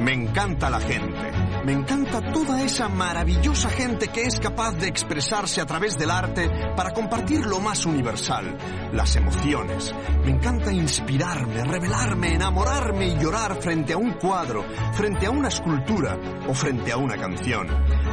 Me 0.00 0.12
encanta 0.12 0.70
la 0.70 0.80
gente. 0.80 1.32
Me 1.64 1.72
encanta 1.72 2.32
toda 2.32 2.62
esa 2.62 2.88
maravillosa 2.88 3.68
gente 3.68 4.08
que 4.08 4.22
es 4.22 4.38
capaz 4.38 4.72
de 4.76 4.86
expresarse 4.86 5.60
a 5.60 5.66
través 5.66 5.98
del 5.98 6.10
arte 6.10 6.48
para 6.76 6.92
compartir 6.92 7.44
lo 7.44 7.58
más 7.60 7.84
universal, 7.84 8.56
las 8.92 9.16
emociones. 9.16 9.92
Me 10.24 10.30
encanta 10.30 10.72
inspirarme, 10.72 11.64
revelarme, 11.64 12.34
enamorarme 12.34 13.08
y 13.08 13.18
llorar 13.18 13.60
frente 13.60 13.92
a 13.92 13.98
un 13.98 14.12
cuadro, 14.12 14.64
frente 14.92 15.26
a 15.26 15.30
una 15.30 15.48
escultura 15.48 16.16
o 16.48 16.54
frente 16.54 16.92
a 16.92 16.96
una 16.96 17.16
canción. 17.16 17.66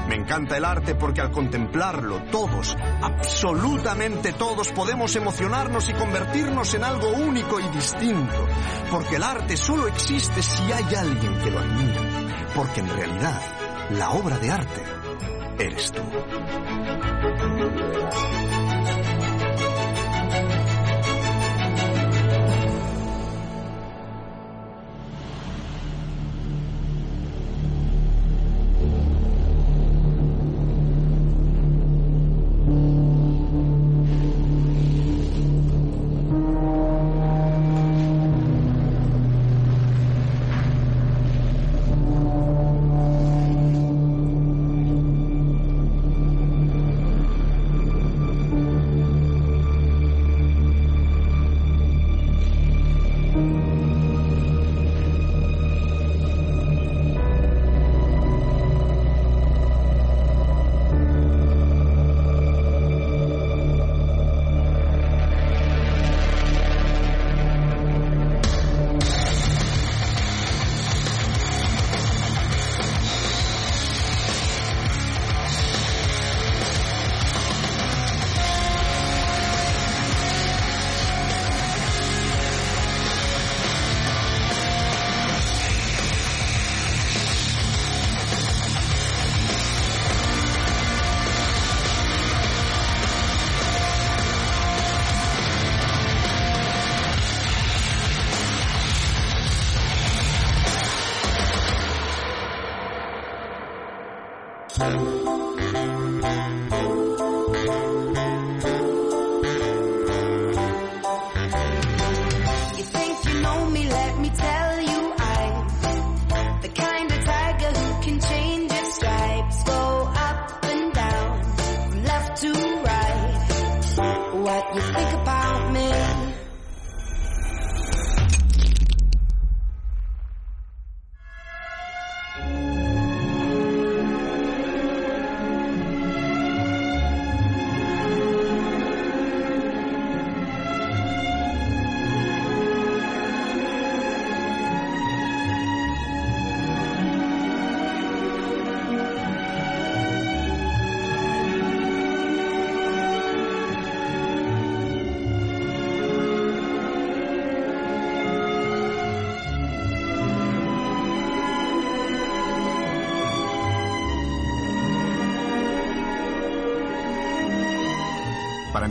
Me 0.07 0.15
encanta 0.15 0.57
el 0.57 0.65
arte 0.65 0.95
porque 0.95 1.21
al 1.21 1.31
contemplarlo 1.31 2.23
todos, 2.31 2.77
absolutamente 3.01 4.33
todos, 4.33 4.69
podemos 4.69 5.15
emocionarnos 5.15 5.89
y 5.89 5.93
convertirnos 5.93 6.73
en 6.75 6.83
algo 6.83 7.09
único 7.09 7.59
y 7.59 7.67
distinto. 7.69 8.47
Porque 8.91 9.15
el 9.15 9.23
arte 9.23 9.57
solo 9.57 9.87
existe 9.87 10.43
si 10.43 10.71
hay 10.71 10.95
alguien 10.95 11.37
que 11.39 11.51
lo 11.51 11.59
admira. 11.59 12.01
Porque 12.55 12.81
en 12.81 12.89
realidad, 12.89 13.41
la 13.91 14.11
obra 14.11 14.37
de 14.37 14.51
arte 14.51 14.83
eres 15.57 15.91
tú. 15.91 16.01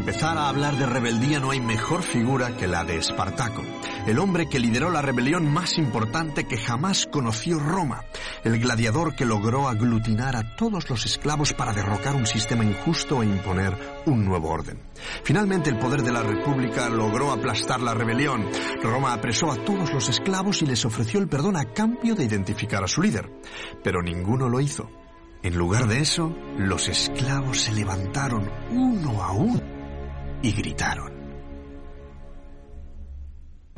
Empezar 0.04 0.36
a 0.36 0.50
hablar 0.50 0.76
de 0.76 0.84
rebeldía 0.84 1.40
no 1.40 1.50
hay 1.50 1.60
mejor 1.60 2.02
figura 2.02 2.58
que 2.58 2.66
la 2.66 2.84
de 2.84 2.98
Espartaco, 2.98 3.62
el 4.06 4.18
hombre 4.18 4.50
que 4.50 4.58
lideró 4.58 4.90
la 4.90 5.00
rebelión 5.00 5.50
más 5.50 5.78
importante 5.78 6.44
que 6.44 6.58
jamás 6.58 7.08
conoció 7.10 7.58
Roma, 7.58 8.04
el 8.44 8.58
gladiador 8.58 9.16
que 9.16 9.24
logró 9.24 9.66
aglutinar 9.66 10.36
a 10.36 10.56
todos 10.56 10.90
los 10.90 11.06
esclavos 11.06 11.54
para 11.54 11.72
derrocar 11.72 12.16
un 12.16 12.26
sistema 12.26 12.64
injusto 12.64 13.22
e 13.22 13.26
imponer 13.26 14.02
un 14.04 14.26
nuevo 14.26 14.50
orden. 14.50 14.78
Finalmente 15.22 15.70
el 15.70 15.78
poder 15.78 16.02
de 16.02 16.12
la 16.12 16.22
República 16.22 16.90
logró 16.90 17.32
aplastar 17.32 17.80
la 17.80 17.94
rebelión. 17.94 18.46
Roma 18.82 19.14
apresó 19.14 19.50
a 19.50 19.64
todos 19.64 19.90
los 19.90 20.10
esclavos 20.10 20.60
y 20.60 20.66
les 20.66 20.84
ofreció 20.84 21.18
el 21.18 21.28
perdón 21.28 21.56
a 21.56 21.72
cambio 21.72 22.14
de 22.14 22.24
identificar 22.24 22.84
a 22.84 22.88
su 22.88 23.00
líder, 23.00 23.30
pero 23.82 24.02
ninguno 24.02 24.50
lo 24.50 24.60
hizo. 24.60 24.86
En 25.42 25.56
lugar 25.56 25.86
de 25.88 26.00
eso, 26.00 26.36
los 26.58 26.88
esclavos 26.88 27.62
se 27.62 27.72
levantaron 27.72 28.50
uno 28.70 29.22
a 29.22 29.32
uno 29.32 29.73
y 30.44 30.52
gritaron. 30.52 31.10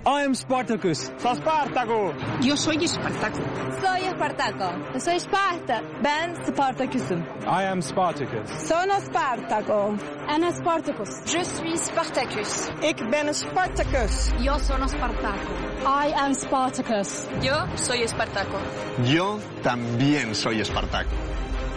I 0.05 0.23
am 0.23 0.35
Spartacus. 0.35 1.11
Soy 1.19 1.37
Spartaco. 1.37 2.15
Yo 2.41 2.57
soy 2.57 2.77
Espartaco. 2.85 3.43
Soy 3.81 4.01
Espartaco. 4.05 5.01
Sou 5.01 5.15
Esparta. 5.15 5.83
Ben 6.03 6.35
Spartacus'um. 6.47 7.25
I 7.47 7.65
am 7.65 7.81
Spartacus. 7.81 8.51
Sono 8.69 9.01
Spartaco. 9.01 9.97
Ana 10.29 10.53
Spartacus. 10.53 11.09
Je 11.27 11.45
suis 11.45 11.81
Spartacus. 11.87 12.69
Ik 12.83 12.97
ben 13.11 13.33
Spartacus. 13.35 14.31
Yo 14.41 14.59
sono 14.59 14.87
Spartaco. 14.87 15.53
I 15.85 16.13
am 16.15 16.35
Spartacus. 16.35 17.29
Yo 17.43 17.67
soy 17.77 18.03
Espartaco. 18.03 18.59
Yo 19.05 19.39
también 19.63 20.35
soy 20.35 20.61
Espartaco. 20.61 21.11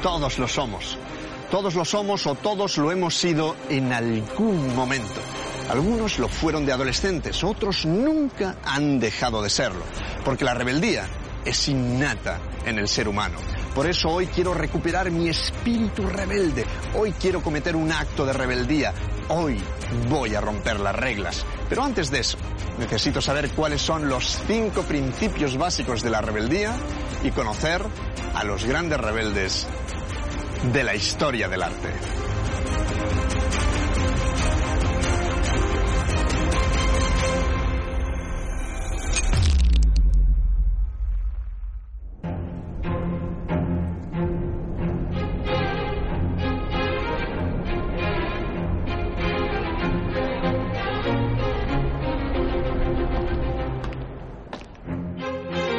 Todos 0.01 0.37
lo 0.37 0.47
somos. 0.47 0.97
Todos 1.51 1.73
lo 1.73 1.83
somos 1.83 2.27
o 2.27 2.35
todos 2.35 2.77
lo 2.77 2.91
hemos 2.91 3.15
sido 3.15 3.55
en 3.69 3.91
algún 3.91 4.75
momento. 4.75 5.19
Algunos 5.69 6.19
lo 6.19 6.27
fueron 6.27 6.65
de 6.65 6.73
adolescentes, 6.73 7.43
otros 7.43 7.85
nunca 7.85 8.57
han 8.63 8.99
dejado 8.99 9.41
de 9.41 9.49
serlo, 9.49 9.83
porque 10.23 10.45
la 10.45 10.53
rebeldía 10.53 11.07
es 11.45 11.67
innata 11.67 12.39
en 12.65 12.77
el 12.77 12.87
ser 12.87 13.07
humano. 13.07 13.37
Por 13.73 13.87
eso 13.87 14.09
hoy 14.09 14.27
quiero 14.27 14.53
recuperar 14.53 15.09
mi 15.09 15.29
espíritu 15.29 16.05
rebelde. 16.05 16.65
Hoy 16.95 17.13
quiero 17.13 17.41
cometer 17.41 17.75
un 17.75 17.91
acto 17.91 18.25
de 18.25 18.33
rebeldía. 18.33 18.93
Hoy 19.29 19.59
voy 20.07 20.35
a 20.35 20.41
romper 20.41 20.79
las 20.79 20.95
reglas. 20.95 21.45
Pero 21.67 21.83
antes 21.83 22.11
de 22.11 22.19
eso, 22.19 22.37
necesito 22.77 23.21
saber 23.21 23.49
cuáles 23.51 23.81
son 23.81 24.07
los 24.07 24.39
cinco 24.47 24.81
principios 24.83 25.57
básicos 25.57 26.03
de 26.03 26.09
la 26.09 26.21
rebeldía 26.21 26.75
y 27.23 27.31
conocer 27.31 27.83
a 28.35 28.43
los 28.43 28.65
grandes 28.65 28.99
rebeldes 28.99 29.67
de 30.63 30.83
la 30.83 30.93
historia 30.93 31.47
del 31.47 31.63
arte. 31.63 31.89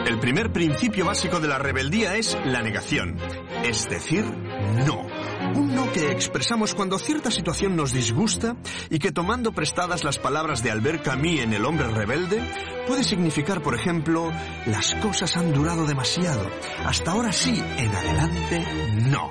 El 0.06 0.18
primer 0.18 0.52
principio 0.52 1.04
básico 1.04 1.40
de 1.40 1.48
la 1.48 1.58
rebeldía 1.58 2.16
es 2.16 2.36
la 2.44 2.62
negación, 2.62 3.16
es 3.64 3.88
decir, 3.88 4.24
no. 4.70 5.06
Un 5.54 5.74
no 5.74 5.90
que 5.92 6.10
expresamos 6.10 6.74
cuando 6.74 6.98
cierta 6.98 7.30
situación 7.30 7.76
nos 7.76 7.92
disgusta 7.92 8.56
y 8.88 8.98
que 8.98 9.12
tomando 9.12 9.52
prestadas 9.52 10.04
las 10.04 10.18
palabras 10.18 10.62
de 10.62 10.70
Albert 10.70 11.02
Camus 11.02 11.40
en 11.40 11.52
El 11.52 11.64
hombre 11.64 11.88
rebelde, 11.88 12.42
puede 12.86 13.04
significar, 13.04 13.62
por 13.62 13.74
ejemplo, 13.74 14.32
las 14.66 14.94
cosas 14.96 15.36
han 15.36 15.52
durado 15.52 15.86
demasiado. 15.86 16.50
Hasta 16.84 17.12
ahora 17.12 17.32
sí, 17.32 17.62
en 17.78 17.94
adelante 17.94 18.66
no. 19.08 19.30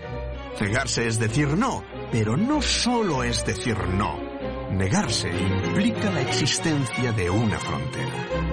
Negarse 0.59 1.07
es 1.07 1.19
decir 1.19 1.47
no, 1.57 1.83
pero 2.11 2.35
no 2.35 2.61
solo 2.61 3.23
es 3.23 3.45
decir 3.45 3.77
no. 3.87 4.19
Negarse 4.71 5.29
implica 5.29 6.11
la 6.11 6.21
existencia 6.21 7.11
de 7.13 7.29
una 7.29 7.59
frontera. 7.59 8.48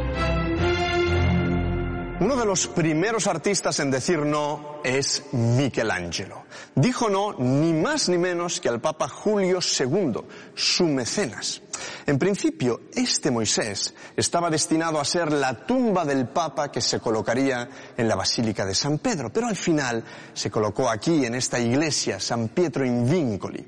Uno 2.19 2.35
de 2.35 2.47
los 2.47 2.67
primeros 2.67 3.27
artistas 3.27 3.79
en 3.79 3.91
decir 3.91 4.21
no 4.21 4.81
es 4.83 5.25
Michelangelo. 5.33 6.45
Dijo 6.75 7.11
no 7.11 7.35
ni 7.35 7.75
más 7.75 8.09
ni 8.09 8.17
menos 8.17 8.59
que 8.59 8.71
al 8.71 8.81
Papa 8.81 9.07
Julio 9.07 9.59
II, 9.61 10.23
su 10.55 10.85
mecenas. 10.85 11.61
En 12.07 12.19
principio, 12.19 12.81
este 12.95 13.31
Moisés 13.31 13.95
estaba 14.17 14.49
destinado 14.49 14.99
a 14.99 15.05
ser 15.05 15.31
la 15.31 15.67
tumba 15.67 16.07
del 16.07 16.27
Papa 16.29 16.73
que 16.73 16.81
se 16.81 17.01
colocaría 17.01 17.69
en 17.95 18.09
la 18.09 18.17
Basílica 18.17 18.65
de 18.65 18.75
San 18.75 18.97
Pedro, 18.97 19.31
pero 19.31 19.47
al 19.47 19.57
final 19.57 20.03
se 20.33 20.51
colocó 20.51 20.89
aquí, 20.89 21.27
en 21.27 21.35
esta 21.35 21.61
iglesia, 21.61 22.19
San 22.19 22.49
Pietro 22.49 22.87
in 22.87 23.11
Vincoli. 23.11 23.63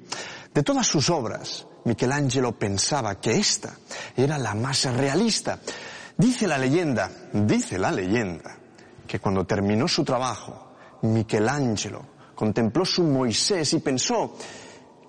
De 0.54 0.62
todas 0.62 0.86
sus 0.86 1.10
obras, 1.10 1.66
Michelangelo 1.84 2.58
pensaba 2.58 3.20
que 3.20 3.32
esta 3.32 3.76
era 4.16 4.38
la 4.38 4.54
más 4.54 4.84
realista. 4.86 5.58
Dice 6.18 6.48
la 6.48 6.58
leyenda, 6.58 7.08
dice 7.32 7.78
la 7.78 7.92
leyenda, 7.92 8.58
que 9.06 9.20
cuando 9.20 9.46
terminó 9.46 9.86
su 9.86 10.04
trabajo, 10.04 10.74
Michelangelo 11.02 12.04
contempló 12.34 12.84
su 12.84 13.04
Moisés 13.04 13.72
y 13.74 13.78
pensó 13.78 14.36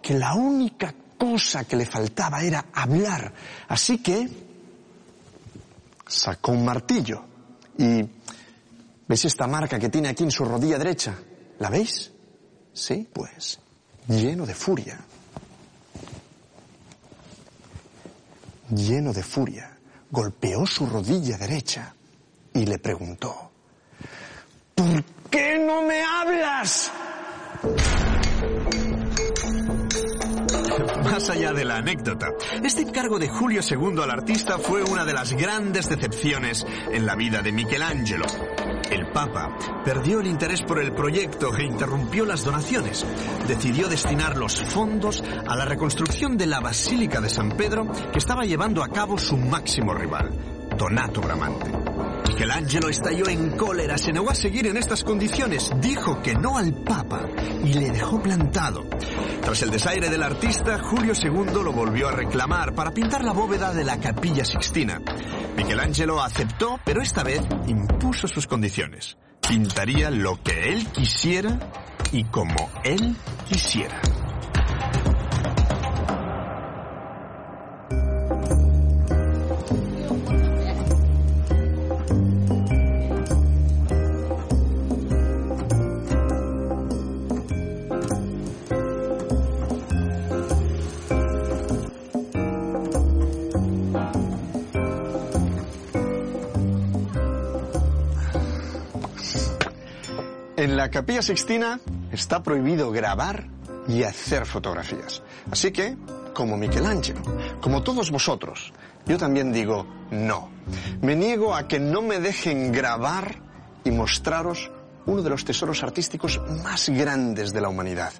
que 0.03 0.13
la 0.13 0.35
única 0.35 0.93
cosa 1.17 1.63
que 1.65 1.75
le 1.75 1.87
faltaba 1.87 2.43
era 2.43 2.67
hablar. 2.71 3.33
Así 3.69 3.97
que 4.03 4.29
sacó 6.05 6.51
un 6.51 6.63
martillo 6.63 7.25
y 7.75 8.07
¿ves 9.07 9.25
esta 9.25 9.47
marca 9.47 9.79
que 9.79 9.89
tiene 9.89 10.09
aquí 10.09 10.25
en 10.25 10.31
su 10.31 10.45
rodilla 10.45 10.77
derecha? 10.77 11.17
¿La 11.57 11.71
veis? 11.71 12.11
Sí, 12.71 13.09
pues 13.11 13.59
lleno 14.07 14.45
de 14.45 14.53
furia. 14.53 14.99
Lleno 18.69 19.11
de 19.11 19.23
furia 19.23 19.68
golpeó 20.11 20.65
su 20.65 20.85
rodilla 20.85 21.37
derecha 21.37 21.93
y 22.53 22.65
le 22.65 22.79
preguntó, 22.79 23.51
¿por 24.75 25.03
qué 25.29 25.59
no 25.59 25.83
me 25.83 26.01
hablas? 26.03 26.91
Más 31.03 31.29
allá 31.29 31.53
de 31.53 31.65
la 31.65 31.77
anécdota, 31.77 32.27
este 32.63 32.81
encargo 32.81 33.19
de 33.19 33.27
Julio 33.27 33.61
II 33.67 34.01
al 34.01 34.11
artista 34.11 34.57
fue 34.57 34.83
una 34.83 35.05
de 35.05 35.13
las 35.13 35.33
grandes 35.33 35.89
decepciones 35.89 36.65
en 36.91 37.05
la 37.05 37.15
vida 37.15 37.41
de 37.41 37.51
Michelangelo. 37.51 38.25
El 38.89 39.07
Papa 39.07 39.55
perdió 39.85 40.19
el 40.19 40.27
interés 40.27 40.61
por 40.61 40.81
el 40.81 40.93
proyecto 40.93 41.55
e 41.55 41.63
interrumpió 41.63 42.25
las 42.25 42.43
donaciones. 42.43 43.05
Decidió 43.47 43.87
destinar 43.87 44.37
los 44.37 44.61
fondos 44.61 45.23
a 45.47 45.55
la 45.55 45.65
reconstrucción 45.65 46.37
de 46.37 46.47
la 46.47 46.59
Basílica 46.59 47.21
de 47.21 47.29
San 47.29 47.51
Pedro 47.51 47.87
que 48.11 48.19
estaba 48.19 48.45
llevando 48.45 48.83
a 48.83 48.89
cabo 48.89 49.17
su 49.17 49.37
máximo 49.37 49.93
rival, 49.93 50.31
Donato 50.77 51.21
Bramante. 51.21 51.88
Michelangelo 52.39 52.87
estalló 52.87 53.27
en 53.27 53.49
cólera, 53.57 53.97
se 53.97 54.13
negó 54.13 54.29
a 54.29 54.33
seguir 54.33 54.65
en 54.67 54.77
estas 54.77 55.03
condiciones, 55.03 55.73
dijo 55.81 56.21
que 56.21 56.35
no 56.35 56.57
al 56.57 56.73
Papa 56.73 57.27
y 57.65 57.73
le 57.73 57.89
dejó 57.89 58.21
plantado. 58.21 58.85
Tras 59.41 59.61
el 59.61 59.71
desaire 59.71 60.09
del 60.09 60.23
artista, 60.23 60.79
Julio 60.79 61.11
II 61.21 61.61
lo 61.61 61.73
volvió 61.73 62.07
a 62.07 62.13
reclamar 62.13 62.73
para 62.73 62.91
pintar 62.91 63.25
la 63.25 63.33
bóveda 63.33 63.73
de 63.73 63.83
la 63.83 63.99
capilla 63.99 64.45
sixtina. 64.45 65.01
Michelangelo 65.57 66.21
aceptó, 66.23 66.79
pero 66.85 67.01
esta 67.01 67.23
vez 67.23 67.41
impuso 67.67 68.25
sus 68.29 68.47
condiciones. 68.47 69.17
Pintaría 69.45 70.09
lo 70.09 70.41
que 70.41 70.69
él 70.71 70.87
quisiera 70.93 71.59
y 72.13 72.23
como 72.23 72.69
él 72.85 73.17
quisiera. 73.49 73.99
La 100.79 100.89
capilla 100.89 101.21
sixtina 101.21 101.77
está 102.09 102.41
prohibido 102.41 102.89
grabar 102.89 103.49
y 103.89 104.03
hacer 104.03 104.45
fotografías. 104.45 105.21
Así 105.51 105.71
que, 105.71 105.97
como 106.33 106.55
Michelangelo, 106.55 107.19
como 107.59 107.83
todos 107.83 108.09
vosotros, 108.11 108.71
yo 109.05 109.17
también 109.17 109.51
digo 109.51 109.85
no. 110.09 110.49
Me 111.01 111.17
niego 111.17 111.53
a 111.53 111.67
que 111.67 111.81
no 111.81 112.01
me 112.01 112.21
dejen 112.21 112.71
grabar 112.71 113.41
y 113.83 113.91
mostraros 113.91 114.71
uno 115.05 115.21
de 115.21 115.29
los 115.29 115.43
tesoros 115.43 115.83
artísticos 115.83 116.39
más 116.63 116.87
grandes 116.87 117.51
de 117.51 117.59
la 117.59 117.67
humanidad. 117.67 118.13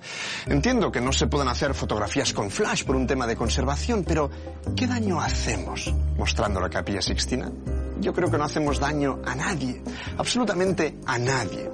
Entiendo 0.45 0.91
que 0.91 0.99
no 0.99 1.13
se 1.13 1.27
pueden 1.27 1.47
hacer 1.47 1.73
fotografías 1.73 2.33
con 2.33 2.51
flash 2.51 2.83
por 2.83 2.97
un 2.97 3.07
tema 3.07 3.25
de 3.25 3.37
conservación, 3.37 4.03
pero 4.03 4.29
¿qué 4.75 4.85
daño 4.85 5.21
hacemos 5.21 5.93
mostrando 6.17 6.59
la 6.59 6.69
capilla 6.69 7.01
sixtina? 7.01 7.49
Yo 8.01 8.13
creo 8.13 8.29
que 8.29 8.37
no 8.37 8.43
hacemos 8.43 8.79
daño 8.79 9.19
a 9.25 9.35
nadie, 9.35 9.81
absolutamente 10.17 10.97
a 11.05 11.17
nadie. 11.17 11.69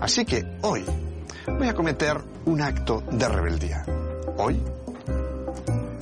Así 0.00 0.24
que 0.24 0.44
hoy 0.62 0.84
voy 1.46 1.68
a 1.68 1.74
cometer 1.74 2.16
un 2.46 2.62
acto 2.62 3.02
de 3.10 3.28
rebeldía. 3.28 3.84
Hoy 4.38 4.60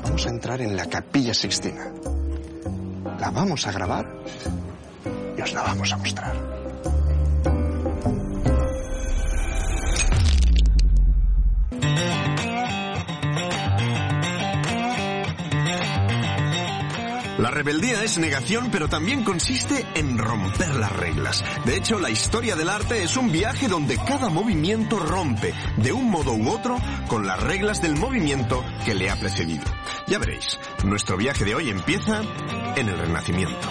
vamos 0.04 0.26
a 0.26 0.30
entrar 0.30 0.60
en 0.60 0.76
la 0.76 0.86
capilla 0.86 1.34
sixtina. 1.34 1.92
La 3.18 3.30
vamos 3.30 3.66
a 3.66 3.72
grabar 3.72 4.06
y 5.36 5.40
os 5.40 5.52
la 5.52 5.62
vamos 5.62 5.92
a 5.92 5.96
mostrar. 5.96 6.57
La 17.38 17.52
rebeldía 17.52 18.02
es 18.02 18.18
negación, 18.18 18.68
pero 18.72 18.88
también 18.88 19.22
consiste 19.22 19.86
en 19.94 20.18
romper 20.18 20.74
las 20.74 20.92
reglas. 20.92 21.44
De 21.64 21.76
hecho, 21.76 22.00
la 22.00 22.10
historia 22.10 22.56
del 22.56 22.68
arte 22.68 23.04
es 23.04 23.16
un 23.16 23.30
viaje 23.30 23.68
donde 23.68 23.96
cada 23.96 24.28
movimiento 24.28 24.98
rompe, 24.98 25.54
de 25.76 25.92
un 25.92 26.10
modo 26.10 26.34
u 26.34 26.50
otro, 26.50 26.76
con 27.06 27.28
las 27.28 27.40
reglas 27.40 27.80
del 27.80 27.94
movimiento 27.94 28.64
que 28.84 28.94
le 28.94 29.08
ha 29.08 29.14
precedido. 29.14 29.64
Ya 30.08 30.18
veréis, 30.18 30.58
nuestro 30.84 31.16
viaje 31.16 31.44
de 31.44 31.54
hoy 31.54 31.70
empieza 31.70 32.22
en 32.74 32.88
el 32.88 32.98
Renacimiento. 32.98 33.68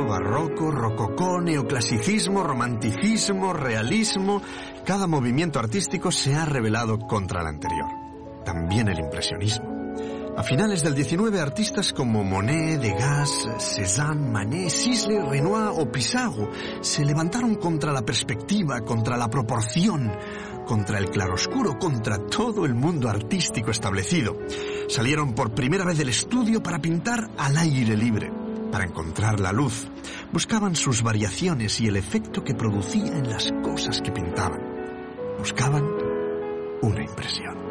Barroco, 0.00 0.70
rococó, 0.70 1.40
neoclasicismo, 1.40 2.42
romanticismo, 2.42 3.52
realismo, 3.52 4.40
cada 4.86 5.06
movimiento 5.06 5.58
artístico 5.58 6.10
se 6.10 6.34
ha 6.34 6.46
rebelado 6.46 6.98
contra 6.98 7.42
el 7.42 7.48
anterior. 7.48 7.90
También 8.42 8.88
el 8.88 8.98
impresionismo. 8.98 9.82
A 10.34 10.42
finales 10.42 10.82
del 10.82 10.94
19, 10.94 11.38
artistas 11.38 11.92
como 11.92 12.24
Monet, 12.24 12.80
Degas, 12.80 13.46
Cézanne, 13.58 14.30
Manet, 14.30 14.70
Sisley, 14.70 15.18
Renoir 15.18 15.72
o 15.76 15.92
Pissarro 15.92 16.50
se 16.80 17.04
levantaron 17.04 17.56
contra 17.56 17.92
la 17.92 18.00
perspectiva, 18.00 18.80
contra 18.80 19.18
la 19.18 19.28
proporción, 19.28 20.10
contra 20.66 20.98
el 20.98 21.10
claroscuro, 21.10 21.78
contra 21.78 22.16
todo 22.16 22.64
el 22.64 22.74
mundo 22.74 23.10
artístico 23.10 23.70
establecido. 23.70 24.38
Salieron 24.88 25.34
por 25.34 25.54
primera 25.54 25.84
vez 25.84 25.98
del 25.98 26.08
estudio 26.08 26.62
para 26.62 26.80
pintar 26.80 27.28
al 27.36 27.58
aire 27.58 27.94
libre, 27.94 28.32
para 28.72 28.84
encontrar 28.84 29.38
la 29.38 29.52
luz. 29.52 29.86
Buscaban 30.32 30.74
sus 30.74 31.02
variaciones 31.02 31.80
y 31.80 31.86
el 31.86 31.96
efecto 31.96 32.42
que 32.42 32.54
producía 32.54 33.16
en 33.16 33.30
las 33.30 33.52
cosas 33.62 34.00
que 34.00 34.10
pintaban. 34.10 34.60
Buscaban 35.38 35.84
una 36.82 37.04
impresión. 37.04 37.61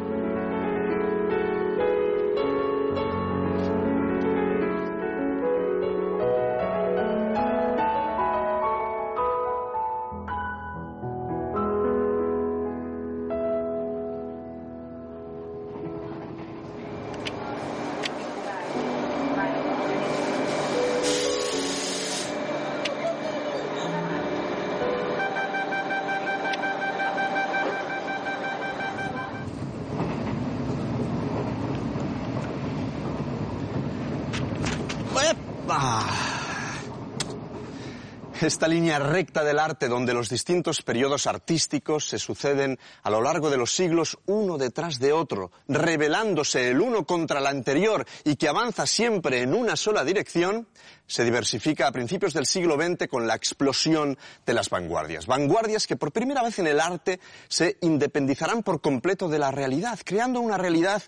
Esta 38.42 38.66
línea 38.66 38.98
recta 38.98 39.44
del 39.44 39.60
arte 39.60 39.86
donde 39.86 40.14
los 40.14 40.28
distintos 40.28 40.82
periodos 40.82 41.28
artísticos 41.28 42.08
se 42.08 42.18
suceden 42.18 42.76
a 43.04 43.08
lo 43.08 43.22
largo 43.22 43.50
de 43.50 43.56
los 43.56 43.72
siglos 43.72 44.18
uno 44.26 44.58
detrás 44.58 44.98
de 44.98 45.12
otro, 45.12 45.52
revelándose 45.68 46.68
el 46.68 46.80
uno 46.80 47.06
contra 47.06 47.38
el 47.38 47.46
anterior 47.46 48.04
y 48.24 48.34
que 48.34 48.48
avanza 48.48 48.84
siempre 48.84 49.42
en 49.42 49.54
una 49.54 49.76
sola 49.76 50.02
dirección, 50.02 50.66
se 51.06 51.22
diversifica 51.22 51.86
a 51.86 51.92
principios 51.92 52.34
del 52.34 52.46
siglo 52.46 52.74
XX 52.74 53.06
con 53.06 53.28
la 53.28 53.36
explosión 53.36 54.18
de 54.44 54.54
las 54.54 54.70
vanguardias. 54.70 55.26
Vanguardias 55.26 55.86
que 55.86 55.96
por 55.96 56.10
primera 56.10 56.42
vez 56.42 56.58
en 56.58 56.66
el 56.66 56.80
arte 56.80 57.20
se 57.46 57.78
independizarán 57.82 58.64
por 58.64 58.80
completo 58.80 59.28
de 59.28 59.38
la 59.38 59.52
realidad, 59.52 60.00
creando 60.04 60.40
una 60.40 60.58
realidad 60.58 61.00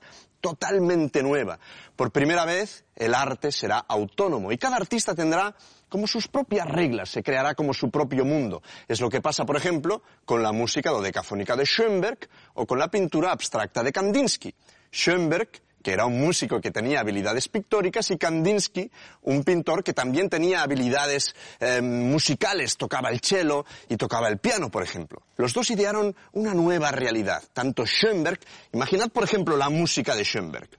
totalmente 0.45 1.23
nueva. 1.23 1.59
Por 1.97 2.12
primera 2.12 2.45
vez 2.45 2.85
el 2.95 3.14
arte 3.14 3.50
será 3.50 3.79
autónomo 3.79 4.53
y 4.53 4.59
cada 4.59 4.76
artista 4.76 5.14
tendrá 5.14 5.57
como 5.95 6.09
sus 6.09 6.27
propias 6.27 6.69
reglas, 6.69 7.09
se 7.09 7.23
creará 7.23 7.55
como 7.55 7.73
su 7.73 7.89
propio 7.89 8.25
mundo. 8.25 8.65
Es 8.89 9.01
lo 9.01 9.09
que 9.09 9.21
pasa, 9.21 9.47
por 9.47 9.57
ejemplo, 9.57 10.03
con 10.25 10.43
la 10.43 10.51
música 10.51 10.91
dodecafónica 10.91 11.55
de 11.55 11.65
Schoenberg 11.65 12.19
o 12.55 12.67
con 12.67 12.81
la 12.81 12.89
pintura 12.89 13.31
abstracta 13.31 13.81
de 13.85 13.93
Kandinsky. 13.93 14.53
Schoenberg 14.91 15.51
que 15.85 15.93
era 15.93 16.07
un 16.07 16.19
músico 16.19 16.61
que 16.61 16.73
tenía 16.73 16.99
habilidades 16.99 17.49
pictóricas, 17.49 18.11
y 18.11 18.17
Kandinsky, 18.17 18.91
un 19.23 19.45
pintor 19.45 19.85
que 19.85 19.93
también 19.93 20.31
tenía 20.31 20.63
habilidades 20.63 21.37
eh, 21.61 21.83
musicales, 21.83 22.79
tocaba 22.79 23.11
el 23.11 23.21
cello 23.21 23.67
y 23.89 23.97
tocaba 23.97 24.29
el 24.29 24.39
piano, 24.39 24.71
por 24.71 24.83
ejemplo. 24.83 25.23
Los 25.37 25.53
dos 25.53 25.71
idearon 25.71 26.17
una 26.33 26.55
nueva 26.55 26.91
realidad, 26.91 27.45
tanto 27.53 27.85
Schoenberg, 27.87 28.41
imaginad 28.73 29.11
por 29.11 29.23
ejemplo 29.23 29.59
la 29.59 29.69
música 29.69 30.17
de 30.17 30.25
Schoenberg. 30.25 30.71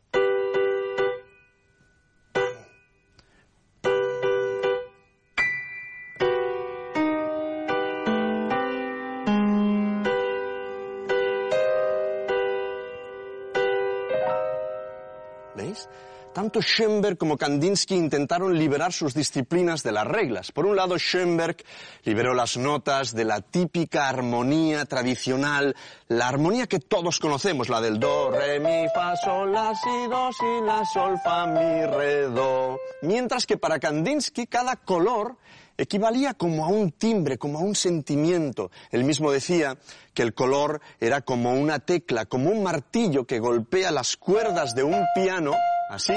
Tanto 16.56 16.70
Schoenberg 16.70 17.18
como 17.18 17.38
Kandinsky 17.38 17.96
intentaron 17.96 18.58
liberar 18.58 18.94
sus 18.94 19.14
disciplinas 19.14 19.84
de 19.84 19.92
las 19.92 20.08
reglas. 20.08 20.54
Por 20.54 20.66
un 20.66 20.78
lado, 20.78 20.98
Schoenberg 20.98 21.58
liberó 22.06 22.34
las 22.34 22.56
notas 22.56 23.14
de 23.14 23.26
la 23.26 23.42
típica 23.42 24.08
armonía 24.08 24.86
tradicional, 24.86 25.76
la 26.08 26.30
armonía 26.30 26.66
que 26.68 26.80
todos 26.80 27.20
conocemos, 27.20 27.68
la 27.68 27.82
del 27.82 28.00
do, 28.00 28.32
re, 28.32 28.62
mi, 28.62 28.88
fa, 28.96 29.18
sol, 29.18 29.52
la, 29.52 29.76
si, 29.76 30.10
do, 30.10 30.32
si, 30.32 30.66
la, 30.66 30.86
sol, 30.86 31.20
fa, 31.22 31.46
mi, 31.46 31.86
re, 31.88 32.30
do. 32.30 32.80
Mientras 33.02 33.46
que 33.46 33.58
para 33.58 33.78
Kandinsky 33.78 34.48
cada 34.48 34.78
color 34.78 35.36
equivalía 35.78 36.36
como 36.36 36.64
a 36.64 36.70
un 36.70 36.94
timbre, 36.94 37.38
como 37.38 37.60
a 37.60 37.64
un 37.64 37.76
sentimiento. 37.76 38.72
Él 38.92 39.04
mismo 39.04 39.30
decía 39.30 39.78
que 40.14 40.22
el 40.22 40.34
color 40.34 40.80
era 41.02 41.20
como 41.20 41.52
una 41.52 41.80
tecla, 41.80 42.24
como 42.24 42.50
un 42.50 42.64
martillo 42.64 43.26
que 43.26 43.40
golpea 43.40 43.92
las 43.92 44.16
cuerdas 44.16 44.74
de 44.74 44.84
un 44.84 45.04
piano, 45.14 45.52
así, 45.90 46.14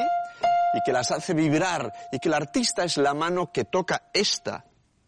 y 0.75 0.80
que 0.84 0.92
las 0.92 1.10
hace 1.10 1.34
vibrar, 1.34 1.92
y 2.12 2.18
que 2.18 2.28
el 2.28 2.34
artista 2.34 2.84
es 2.84 2.96
la 2.96 3.14
mano 3.14 3.52
que 3.52 3.64
toca 3.64 4.10
esta 4.12 4.64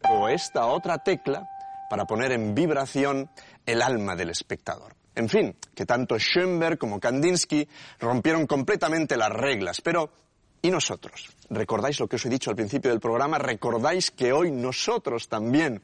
o 0.09 0.29
esta 0.29 0.67
otra 0.67 0.99
tecla 0.99 1.49
para 1.89 2.05
poner 2.05 2.33
en 2.33 2.55
vibración 2.55 3.31
el 3.67 3.83
alma 3.83 4.17
del 4.17 4.31
espectador. 4.31 4.95
En 5.15 5.29
fin, 5.29 5.57
que 5.75 5.87
tanto 5.87 6.19
Schoenberg 6.19 6.79
como 6.79 7.01
Kandinsky 7.01 7.69
rompieron 7.99 8.47
completamente 8.47 9.17
las 9.17 9.31
reglas, 9.31 9.81
pero 9.81 10.11
¿y 10.63 10.71
nosotros? 10.71 11.29
¿Recordáis 11.51 11.99
lo 11.99 12.09
que 12.09 12.17
os 12.17 12.25
he 12.25 12.31
dicho 12.31 12.51
al 12.51 12.57
principio 12.57 12.91
del 12.91 13.01
programa? 13.01 13.39
¿Recordáis 13.39 14.13
que 14.13 14.33
hoy 14.33 14.53
nosotros 14.53 15.29
también 15.29 15.83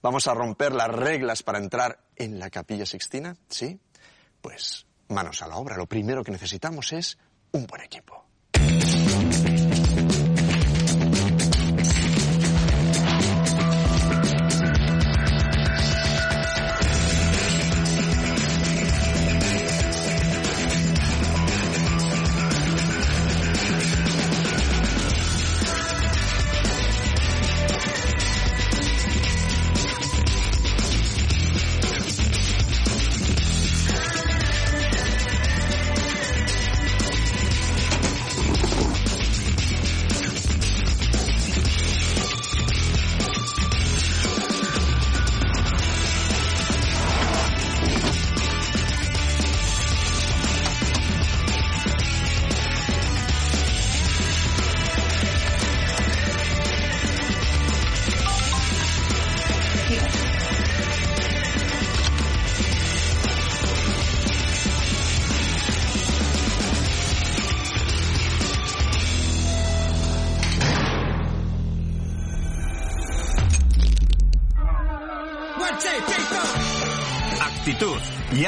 vamos 0.00 0.28
a 0.28 0.34
romper 0.34 0.72
las 0.72 0.88
reglas 0.88 1.42
para 1.42 1.58
entrar 1.58 1.98
en 2.16 2.38
la 2.38 2.50
capilla 2.50 2.86
sixtina? 2.86 3.36
¿Sí? 3.48 3.78
Pues 4.40 4.86
manos 5.08 5.42
a 5.42 5.48
la 5.48 5.56
obra. 5.56 5.76
Lo 5.76 5.86
primero 5.86 6.22
que 6.22 6.30
necesitamos 6.30 6.92
es 6.92 7.18
un 7.52 7.66
buen 7.66 7.82
equipo. 7.82 8.24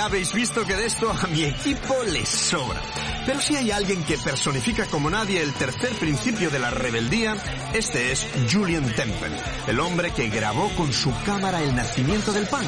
Ya 0.00 0.06
habéis 0.06 0.32
visto 0.32 0.64
que 0.64 0.74
de 0.74 0.86
esto 0.86 1.10
a 1.10 1.26
mi 1.26 1.44
equipo 1.44 1.94
le 2.04 2.24
sobra. 2.24 2.80
Pero 3.26 3.38
si 3.38 3.54
hay 3.54 3.70
alguien 3.70 4.02
que 4.02 4.16
personifica 4.16 4.86
como 4.86 5.10
nadie 5.10 5.42
el 5.42 5.52
tercer 5.52 5.90
principio 5.90 6.48
de 6.48 6.58
la 6.58 6.70
rebeldía, 6.70 7.36
este 7.74 8.10
es 8.10 8.26
Julian 8.50 8.86
Temple, 8.94 9.36
el 9.66 9.78
hombre 9.78 10.10
que 10.12 10.30
grabó 10.30 10.70
con 10.70 10.90
su 10.90 11.12
cámara 11.26 11.62
el 11.62 11.76
nacimiento 11.76 12.32
del 12.32 12.46
punk, 12.46 12.64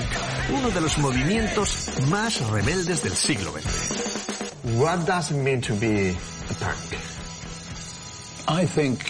uno 0.58 0.68
de 0.68 0.82
los 0.82 0.98
movimientos 0.98 1.88
más 2.10 2.46
rebeldes 2.50 3.02
del 3.02 3.14
siglo 3.14 3.50
XX. 3.52 4.76
What 4.76 5.06
does 5.06 5.30
it 5.30 5.38
mean 5.38 5.62
to 5.62 5.74
be 5.76 6.10
a 6.10 6.54
punk? 6.62 7.00
I 8.46 8.66
think 8.66 9.00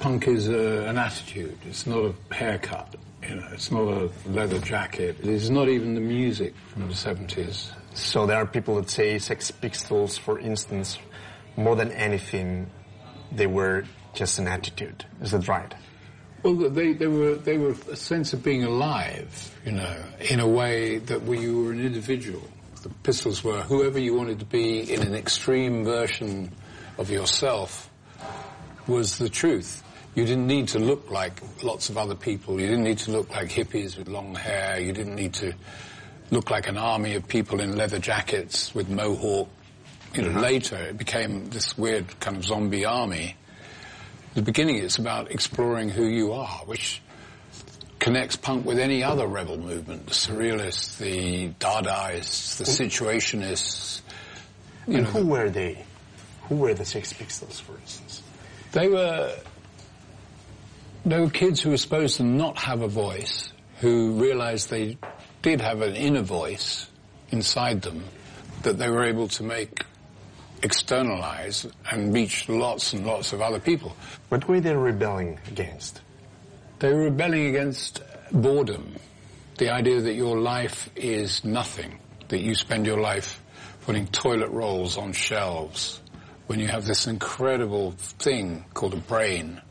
punk 0.00 0.26
is 0.26 0.48
uh, 0.48 0.86
an 0.88 0.98
attitude. 0.98 1.56
It's 1.68 1.86
not 1.86 2.04
a 2.04 2.34
haircut. 2.34 2.96
It's 3.60 3.70
not 3.70 3.88
a 3.88 4.10
leather 4.24 4.58
jacket. 4.58 5.18
It's 5.22 5.50
not 5.50 5.68
even 5.68 5.94
the 5.94 6.00
music 6.00 6.54
from 6.68 6.88
the 6.88 6.94
70s. 6.94 7.70
So 7.92 8.24
there 8.24 8.38
are 8.38 8.46
people 8.46 8.76
that 8.76 8.88
say 8.88 9.18
Sex 9.18 9.50
Pistols, 9.50 10.16
for 10.16 10.38
instance, 10.38 10.98
more 11.58 11.76
than 11.76 11.92
anything, 11.92 12.70
they 13.30 13.46
were 13.46 13.84
just 14.14 14.38
an 14.38 14.48
attitude. 14.48 15.04
Is 15.20 15.32
that 15.32 15.46
right? 15.46 15.74
Well, 16.42 16.54
they, 16.54 16.94
they 16.94 17.06
were 17.06 17.34
they 17.34 17.58
were 17.58 17.74
a 17.90 17.96
sense 17.96 18.32
of 18.32 18.42
being 18.42 18.64
alive, 18.64 19.54
you 19.66 19.72
know, 19.72 20.04
in 20.30 20.40
a 20.40 20.48
way 20.48 20.96
that 20.96 21.24
where 21.24 21.38
you 21.38 21.64
were 21.64 21.72
an 21.72 21.84
individual. 21.84 22.40
The 22.82 22.88
Pistols 23.02 23.44
were 23.44 23.60
whoever 23.60 23.98
you 23.98 24.14
wanted 24.14 24.38
to 24.38 24.46
be 24.46 24.90
in 24.90 25.02
an 25.02 25.14
extreme 25.14 25.84
version 25.84 26.50
of 26.96 27.10
yourself 27.10 27.90
was 28.86 29.18
the 29.18 29.28
truth. 29.28 29.82
You 30.20 30.26
didn't 30.26 30.48
need 30.48 30.68
to 30.68 30.78
look 30.78 31.10
like 31.10 31.40
lots 31.62 31.88
of 31.88 31.96
other 31.96 32.14
people. 32.14 32.60
You 32.60 32.66
didn't 32.66 32.84
need 32.84 32.98
to 32.98 33.10
look 33.10 33.30
like 33.30 33.48
hippies 33.48 33.96
with 33.96 34.06
long 34.06 34.34
hair. 34.34 34.78
You 34.78 34.92
didn't 34.92 35.14
need 35.14 35.32
to 35.34 35.54
look 36.30 36.50
like 36.50 36.68
an 36.68 36.76
army 36.76 37.14
of 37.14 37.26
people 37.26 37.58
in 37.58 37.74
leather 37.74 37.98
jackets 37.98 38.74
with 38.74 38.90
mohawk. 38.90 39.48
You 40.14 40.20
know, 40.20 40.28
mm-hmm. 40.28 40.40
later 40.40 40.76
it 40.76 40.98
became 40.98 41.48
this 41.48 41.78
weird 41.78 42.20
kind 42.20 42.36
of 42.36 42.44
zombie 42.44 42.84
army. 42.84 43.34
At 44.28 44.34
the 44.34 44.42
beginning 44.42 44.76
it's 44.76 44.98
about 44.98 45.30
exploring 45.30 45.88
who 45.88 46.04
you 46.04 46.34
are, 46.34 46.66
which 46.66 47.00
connects 47.98 48.36
punk 48.36 48.66
with 48.66 48.78
any 48.78 49.02
other 49.02 49.26
rebel 49.26 49.56
movement, 49.56 50.04
the 50.04 50.12
surrealists, 50.12 50.98
the 50.98 51.48
Dadaists, 51.58 52.58
the 52.58 52.64
situationists. 52.64 54.02
You 54.86 54.98
and 54.98 55.04
know, 55.04 55.12
who 55.12 55.26
were 55.28 55.48
they? 55.48 55.82
Who 56.50 56.56
were 56.56 56.74
the 56.74 56.84
Sex 56.84 57.14
Pistols, 57.14 57.58
for 57.58 57.74
instance? 57.78 58.22
They 58.72 58.86
were 58.86 59.34
they 61.04 61.18
were 61.18 61.30
kids 61.30 61.60
who 61.60 61.70
were 61.70 61.76
supposed 61.76 62.18
to 62.18 62.22
not 62.22 62.58
have 62.58 62.82
a 62.82 62.88
voice, 62.88 63.52
who 63.80 64.12
realized 64.12 64.70
they 64.70 64.98
did 65.42 65.60
have 65.60 65.80
an 65.80 65.94
inner 65.94 66.22
voice 66.22 66.88
inside 67.30 67.82
them 67.82 68.04
that 68.62 68.78
they 68.78 68.90
were 68.90 69.04
able 69.04 69.28
to 69.28 69.42
make 69.42 69.84
externalize 70.62 71.66
and 71.90 72.12
reach 72.12 72.48
lots 72.48 72.92
and 72.92 73.06
lots 73.06 73.32
of 73.32 73.40
other 73.40 73.58
people. 73.58 73.96
What 74.28 74.46
were 74.46 74.60
they 74.60 74.76
rebelling 74.76 75.40
against? 75.48 76.02
They 76.80 76.92
were 76.92 77.04
rebelling 77.04 77.46
against 77.46 78.02
boredom, 78.30 78.96
the 79.56 79.70
idea 79.70 80.02
that 80.02 80.14
your 80.14 80.38
life 80.38 80.90
is 80.96 81.44
nothing, 81.44 81.98
that 82.28 82.40
you 82.40 82.54
spend 82.54 82.86
your 82.86 83.00
life 83.00 83.42
putting 83.86 84.06
toilet 84.08 84.50
rolls 84.50 84.98
on 84.98 85.12
shelves 85.12 86.00
when 86.46 86.60
you 86.60 86.68
have 86.68 86.84
this 86.84 87.06
incredible 87.06 87.92
thing 87.92 88.64
called 88.74 88.92
a 88.92 88.98
brain 88.98 89.62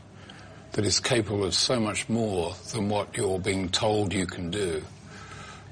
that 0.74 0.86
is 0.86 1.00
capable 1.00 1.44
of 1.44 1.54
so 1.54 1.80
much 1.80 2.08
more 2.10 2.54
than 2.74 2.90
what 2.90 3.18
you're 3.18 3.40
being 3.40 3.70
told 3.70 4.14
you 4.14 4.26
can 4.26 4.52
do. 4.52 4.84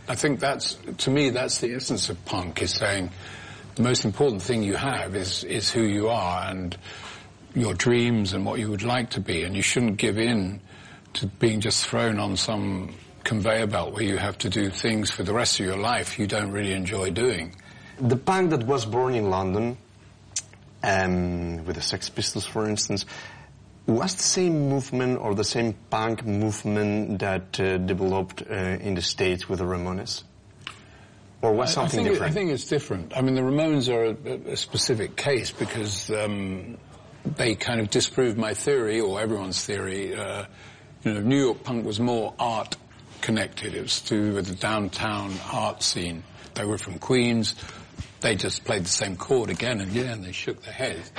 I 0.07 0.15
think 0.15 0.39
that's, 0.39 0.77
to 0.99 1.11
me, 1.11 1.29
that's 1.31 1.59
the 1.59 1.73
essence 1.73 2.09
of 2.09 2.23
punk, 2.25 2.61
is 2.61 2.71
saying 2.71 3.11
the 3.75 3.83
most 3.83 4.05
important 4.05 4.41
thing 4.41 4.63
you 4.63 4.75
have 4.75 5.15
is, 5.15 5.43
is 5.43 5.69
who 5.69 5.83
you 5.83 6.09
are 6.09 6.49
and 6.49 6.75
your 7.53 7.73
dreams 7.73 8.33
and 8.33 8.45
what 8.45 8.59
you 8.59 8.69
would 8.69 8.83
like 8.83 9.11
to 9.11 9.19
be, 9.19 9.43
and 9.43 9.55
you 9.55 9.61
shouldn't 9.61 9.97
give 9.97 10.17
in 10.17 10.61
to 11.13 11.27
being 11.27 11.59
just 11.61 11.85
thrown 11.85 12.19
on 12.19 12.37
some 12.37 12.93
conveyor 13.23 13.67
belt 13.67 13.93
where 13.93 14.03
you 14.03 14.17
have 14.17 14.37
to 14.37 14.49
do 14.49 14.69
things 14.69 15.11
for 15.11 15.23
the 15.23 15.33
rest 15.33 15.59
of 15.59 15.65
your 15.65 15.77
life 15.77 16.17
you 16.17 16.27
don't 16.27 16.51
really 16.51 16.71
enjoy 16.73 17.11
doing. 17.11 17.53
The 17.99 18.15
punk 18.15 18.51
that 18.51 18.63
was 18.63 18.85
born 18.85 19.15
in 19.15 19.29
London, 19.29 19.77
um, 20.83 21.65
with 21.65 21.75
the 21.75 21.81
Sex 21.81 22.09
Pistols, 22.09 22.45
for 22.45 22.69
instance, 22.69 23.05
was 23.87 24.15
the 24.15 24.23
same 24.23 24.69
movement 24.69 25.19
or 25.19 25.33
the 25.33 25.43
same 25.43 25.73
punk 25.89 26.25
movement 26.25 27.19
that 27.19 27.59
uh, 27.59 27.77
developed 27.77 28.43
uh, 28.49 28.53
in 28.53 28.95
the 28.95 29.01
States 29.01 29.47
with 29.47 29.59
the 29.59 29.65
Ramones? 29.65 30.23
Or 31.41 31.53
was 31.53 31.73
something 31.73 32.01
I 32.01 32.03
think, 32.03 32.13
different? 32.13 32.31
I 32.31 32.33
think 32.33 32.51
it's 32.51 32.65
different. 32.65 33.15
I 33.15 33.21
mean, 33.21 33.35
the 33.35 33.41
Ramones 33.41 33.93
are 33.93 34.17
a, 34.49 34.53
a 34.53 34.57
specific 34.57 35.15
case 35.15 35.51
because 35.51 36.09
um, 36.11 36.77
they 37.35 37.55
kind 37.55 37.79
of 37.79 37.89
disproved 37.89 38.37
my 38.37 38.53
theory, 38.53 38.99
or 38.99 39.21
everyone's 39.21 39.63
theory. 39.63 40.15
Uh, 40.15 40.45
you 41.03 41.13
know, 41.13 41.21
New 41.21 41.39
York 41.39 41.63
punk 41.63 41.85
was 41.85 41.99
more 41.99 42.33
art 42.39 42.75
connected. 43.21 43.73
It 43.73 43.81
was 43.81 44.01
to 44.01 44.29
do 44.29 44.33
with 44.33 44.47
the 44.47 44.55
downtown 44.55 45.33
art 45.51 45.83
scene. 45.83 46.23
They 46.55 46.65
were 46.65 46.77
from 46.77 46.99
Queens. 46.99 47.55
They 48.19 48.35
just 48.35 48.65
played 48.65 48.83
the 48.83 48.89
same 48.89 49.15
chord 49.15 49.49
again 49.49 49.79
and 49.79 49.91
again. 49.91 50.23
They 50.23 50.31
shook 50.31 50.63
their 50.63 50.73
heads. 50.73 51.11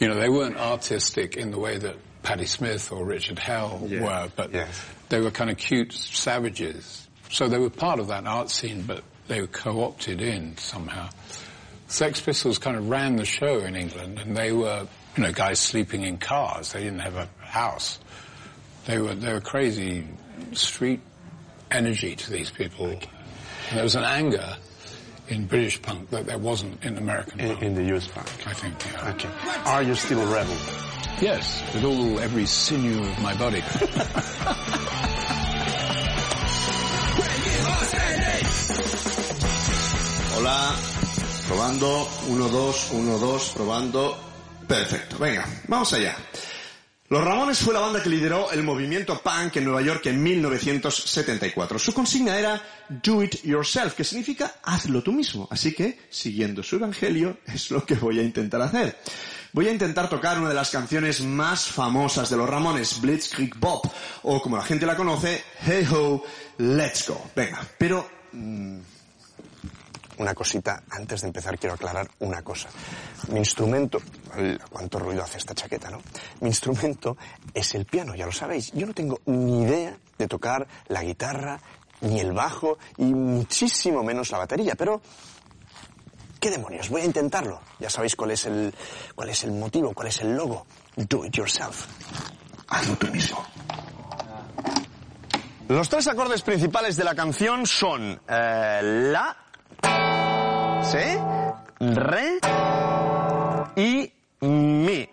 You 0.00 0.08
know, 0.08 0.14
they 0.18 0.28
weren't 0.30 0.56
artistic 0.56 1.36
in 1.36 1.50
the 1.50 1.58
way 1.58 1.76
that 1.78 1.96
Patti 2.22 2.46
Smith 2.46 2.90
or 2.90 3.04
Richard 3.04 3.38
Hell 3.38 3.86
Yeah. 3.86 4.00
were, 4.00 4.32
but 4.34 4.52
Yes. 4.52 4.68
they 5.10 5.20
were 5.20 5.30
kind 5.30 5.50
of 5.50 5.58
cute 5.58 5.92
savages. 5.92 7.06
So 7.30 7.48
they 7.48 7.58
were 7.58 7.70
part 7.70 8.00
of 8.00 8.08
that 8.08 8.26
art 8.26 8.50
scene, 8.50 8.82
but 8.82 9.04
they 9.28 9.40
were 9.40 9.46
co-opted 9.46 10.20
in 10.20 10.56
somehow. 10.56 11.10
Sex 11.88 12.20
Pistols 12.20 12.58
kind 12.58 12.76
of 12.76 12.88
ran 12.88 13.16
the 13.16 13.24
show 13.24 13.58
in 13.60 13.76
England, 13.76 14.18
and 14.18 14.36
they 14.36 14.52
were, 14.52 14.86
you 15.16 15.22
know, 15.22 15.32
guys 15.32 15.58
sleeping 15.60 16.02
in 16.02 16.16
cars. 16.18 16.72
They 16.72 16.82
didn't 16.82 17.00
have 17.00 17.16
a 17.16 17.28
house. 17.44 17.98
They 18.86 18.98
were 18.98 19.14
they 19.14 19.32
were 19.32 19.40
crazy 19.40 20.06
street 20.52 21.00
energy 21.70 22.16
to 22.16 22.30
these 22.30 22.50
people. 22.50 22.86
And 22.88 23.06
there 23.76 23.82
was 23.84 23.96
an 23.96 24.04
anger 24.04 24.56
in 25.30 25.46
British 25.46 25.80
punk 25.80 26.10
that 26.10 26.26
there 26.26 26.38
wasn't 26.38 26.84
in 26.84 26.98
American 26.98 27.40
in, 27.40 27.48
punk. 27.48 27.62
in 27.62 27.74
the 27.74 27.96
US 27.96 28.08
punk. 28.08 28.26
I 28.46 28.52
think. 28.52 28.74
Yeah. 28.92 29.10
Okay. 29.10 29.30
Are 29.64 29.82
you 29.82 29.94
still 29.94 30.20
a 30.20 30.26
rebel? 30.26 30.56
Yes, 31.20 31.62
with 31.74 31.84
all 31.84 32.18
every 32.20 32.46
sinew 32.46 33.00
of 33.00 33.18
my 33.20 33.34
body. 33.36 33.60
Hola, 40.32 40.74
probando, 41.46 42.06
1, 42.28 42.38
2, 42.38 42.96
1, 42.96 43.20
2, 43.20 43.52
probando. 43.54 44.16
Perfecto, 44.66 45.18
venga, 45.18 45.44
vamos 45.68 45.92
allá. 45.92 46.14
Los 47.10 47.24
Ramones 47.24 47.58
fue 47.58 47.74
la 47.74 47.80
banda 47.80 48.00
que 48.00 48.08
lideró 48.08 48.52
el 48.52 48.62
movimiento 48.62 49.20
punk 49.20 49.56
en 49.56 49.64
Nueva 49.64 49.82
York 49.82 50.06
en 50.06 50.22
1974. 50.22 51.76
Su 51.76 51.92
consigna 51.92 52.38
era 52.38 52.62
Do 52.88 53.24
It 53.24 53.42
Yourself, 53.42 53.94
que 53.94 54.04
significa 54.04 54.54
hazlo 54.62 55.02
tú 55.02 55.10
mismo. 55.10 55.48
Así 55.50 55.74
que, 55.74 55.98
siguiendo 56.08 56.62
su 56.62 56.76
evangelio, 56.76 57.38
es 57.46 57.72
lo 57.72 57.84
que 57.84 57.96
voy 57.96 58.20
a 58.20 58.22
intentar 58.22 58.62
hacer. 58.62 58.96
Voy 59.52 59.66
a 59.66 59.72
intentar 59.72 60.08
tocar 60.08 60.38
una 60.38 60.50
de 60.50 60.54
las 60.54 60.70
canciones 60.70 61.20
más 61.22 61.66
famosas 61.66 62.30
de 62.30 62.36
los 62.36 62.48
Ramones, 62.48 63.00
Blitzkrieg 63.00 63.58
Bop, 63.58 63.86
o 64.22 64.40
como 64.40 64.56
la 64.56 64.62
gente 64.62 64.86
la 64.86 64.94
conoce, 64.94 65.42
Hey 65.62 65.88
Ho, 65.90 66.22
Let's 66.58 67.08
Go. 67.08 67.28
Venga, 67.34 67.66
pero 67.76 68.08
mm, 68.30 68.78
Una 70.20 70.34
cosita, 70.34 70.82
antes 70.90 71.22
de 71.22 71.28
empezar 71.28 71.58
quiero 71.58 71.76
aclarar 71.76 72.06
una 72.18 72.42
cosa. 72.42 72.68
Mi 73.28 73.38
instrumento, 73.38 74.02
cuánto 74.70 74.98
ruido 74.98 75.22
hace 75.22 75.38
esta 75.38 75.54
chaqueta, 75.54 75.88
¿no? 75.88 76.02
Mi 76.40 76.48
instrumento 76.48 77.16
es 77.54 77.74
el 77.74 77.86
piano, 77.86 78.14
ya 78.14 78.26
lo 78.26 78.32
sabéis. 78.32 78.70
Yo 78.72 78.86
no 78.86 78.92
tengo 78.92 79.22
ni 79.24 79.62
idea 79.62 79.96
de 80.18 80.28
tocar 80.28 80.68
la 80.88 81.02
guitarra, 81.02 81.58
ni 82.02 82.20
el 82.20 82.32
bajo, 82.32 82.76
y 82.98 83.14
muchísimo 83.14 84.02
menos 84.02 84.30
la 84.30 84.36
batería, 84.36 84.74
pero... 84.74 85.00
¿Qué 86.38 86.50
demonios? 86.50 86.90
Voy 86.90 87.00
a 87.00 87.06
intentarlo. 87.06 87.62
Ya 87.78 87.88
sabéis 87.88 88.14
cuál 88.14 88.32
es 88.32 88.44
el, 88.44 88.74
cuál 89.14 89.30
es 89.30 89.42
el 89.44 89.52
motivo, 89.52 89.94
cuál 89.94 90.08
es 90.08 90.20
el 90.20 90.36
logo. 90.36 90.66
Do 90.96 91.24
it 91.24 91.32
yourself. 91.32 91.86
Hazlo 92.68 92.94
tú 92.96 93.06
mismo. 93.06 93.42
Los 95.68 95.88
tres 95.88 96.08
acordes 96.08 96.42
principales 96.42 96.96
de 96.96 97.04
la 97.04 97.14
canción 97.14 97.66
son 97.66 98.20
eh, 98.28 98.80
la, 98.82 99.36
¿Sí? 100.82 101.18
Re 101.78 102.40
y 103.76 104.12
mi. 104.40 105.08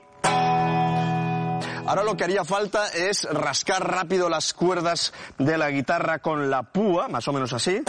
Ahora 1.85 2.03
lo 2.03 2.17
que 2.17 2.25
haría 2.25 2.43
falta 2.43 2.87
es 2.89 3.23
rascar 3.23 3.89
rápido 3.89 4.27
las 4.27 4.53
cuerdas 4.53 5.13
de 5.37 5.57
la 5.57 5.69
guitarra 5.69 6.19
con 6.19 6.49
la 6.49 6.63
púa, 6.63 7.07
más 7.07 7.27
o 7.27 7.33
menos 7.33 7.53
así. 7.53 7.81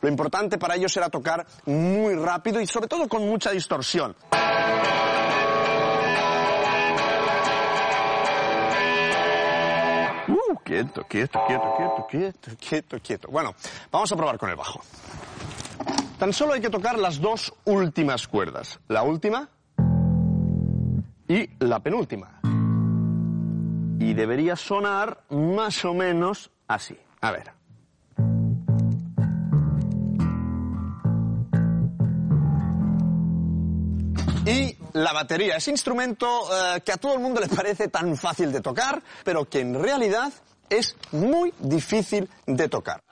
Lo 0.00 0.08
importante 0.08 0.58
para 0.58 0.76
ellos 0.76 0.96
era 0.96 1.10
tocar 1.10 1.46
muy 1.66 2.14
rápido 2.14 2.60
y 2.60 2.66
sobre 2.66 2.88
todo 2.88 3.08
con 3.08 3.26
mucha 3.28 3.50
distorsión. 3.50 4.14
Uh, 10.50 10.56
quieto, 10.64 11.04
quieto, 11.04 11.40
quieto, 11.46 11.76
quieto, 11.76 12.06
quieto, 12.08 12.50
quieto, 12.58 12.98
quieto. 13.00 13.28
Bueno, 13.30 13.54
vamos 13.92 14.10
a 14.10 14.16
probar 14.16 14.36
con 14.36 14.50
el 14.50 14.56
bajo. 14.56 14.80
Tan 16.18 16.32
solo 16.32 16.54
hay 16.54 16.60
que 16.60 16.70
tocar 16.70 16.98
las 16.98 17.20
dos 17.20 17.52
últimas 17.64 18.26
cuerdas. 18.26 18.80
La 18.88 19.02
última 19.02 19.48
y 21.28 21.48
la 21.60 21.78
penúltima. 21.80 22.40
Y 24.00 24.14
debería 24.14 24.56
sonar 24.56 25.22
más 25.30 25.84
o 25.84 25.94
menos 25.94 26.50
así. 26.66 26.98
A 27.20 27.30
ver. 27.30 27.59
La 34.94 35.12
batería, 35.12 35.56
ese 35.56 35.70
instrumento 35.70 36.48
eh, 36.52 36.80
que 36.80 36.92
a 36.92 36.96
todo 36.96 37.14
el 37.14 37.20
mundo 37.20 37.40
le 37.40 37.48
parece 37.48 37.88
tan 37.88 38.16
fácil 38.16 38.52
de 38.52 38.60
tocar, 38.60 39.02
pero 39.24 39.48
que 39.48 39.60
en 39.60 39.80
realidad 39.80 40.32
es 40.68 40.96
muy 41.12 41.52
difícil 41.58 42.28
de 42.46 42.68
tocar. 42.68 43.02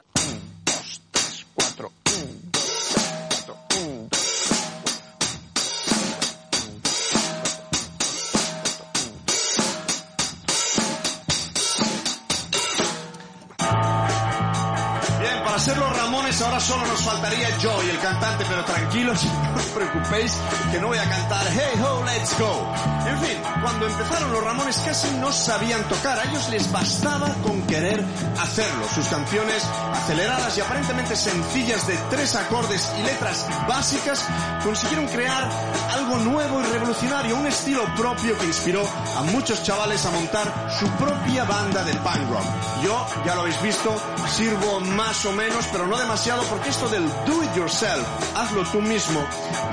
Ahora 16.59 16.61
solo 16.61 16.87
nos 16.87 17.03
faltaría 17.03 17.57
yo 17.59 17.83
y 17.85 17.91
el 17.91 17.99
cantante, 17.99 18.45
pero 18.49 18.65
tranquilos, 18.65 19.25
no 19.53 19.57
os 19.57 19.67
preocupéis 19.67 20.33
que 20.73 20.81
no 20.81 20.89
voy 20.89 20.99
a 20.99 21.09
cantar 21.09 21.47
Hey 21.53 21.81
Ho, 21.83 22.05
Let's 22.05 22.39
Go. 22.39 22.73
En 23.07 23.19
fin, 23.21 23.39
cuando 23.63 23.87
empezaron 23.87 24.33
los 24.33 24.45
Ramones 24.45 24.77
casi 24.85 25.09
no 25.19 25.33
sabían 25.33 25.83
tocar, 25.89 26.19
a 26.19 26.25
ellos 26.25 26.49
les 26.51 26.71
bastaba 26.73 27.33
con 27.43 27.63
querer 27.63 28.05
hacerlo. 28.41 28.87
Sus 28.95 29.07
canciones 29.07 29.65
aceleradas 29.93 30.57
y 30.59 30.61
aparentemente 30.61 31.17
sencillas 31.17 31.87
de 31.87 31.97
tres 32.11 32.35
acordes 32.35 32.91
y 32.99 33.03
letras 33.03 33.47
básicas 33.69 34.25
consiguieron 34.63 35.07
crear 35.07 35.49
algo 35.93 36.19
nuevo 36.19 36.61
y 36.61 36.65
revolucionario, 36.65 37.37
un 37.37 37.47
estilo 37.47 37.85
propio 37.97 38.37
que 38.39 38.47
inspiró 38.47 38.83
a 39.17 39.23
muchos 39.23 39.63
chavales 39.63 40.05
a 40.07 40.11
montar 40.11 40.53
su 40.79 40.87
propia 40.93 41.45
banda 41.45 41.85
de 41.85 41.95
punk 41.95 42.31
rock. 42.31 42.45
Yo, 42.83 43.07
ya 43.25 43.35
lo 43.35 43.43
habéis 43.43 43.61
visto, 43.63 43.95
sirvo 44.37 44.81
más 44.81 45.25
o 45.25 45.33
menos, 45.33 45.67
pero 45.73 45.87
no 45.87 45.97
demasiado 45.97 46.48
porque 46.51 46.71
esto 46.71 46.89
del 46.89 47.07
do 47.27 47.43
it 47.43 47.55
yourself, 47.55 48.07
hazlo 48.37 48.63
tú 48.65 48.81
mismo, 48.81 49.21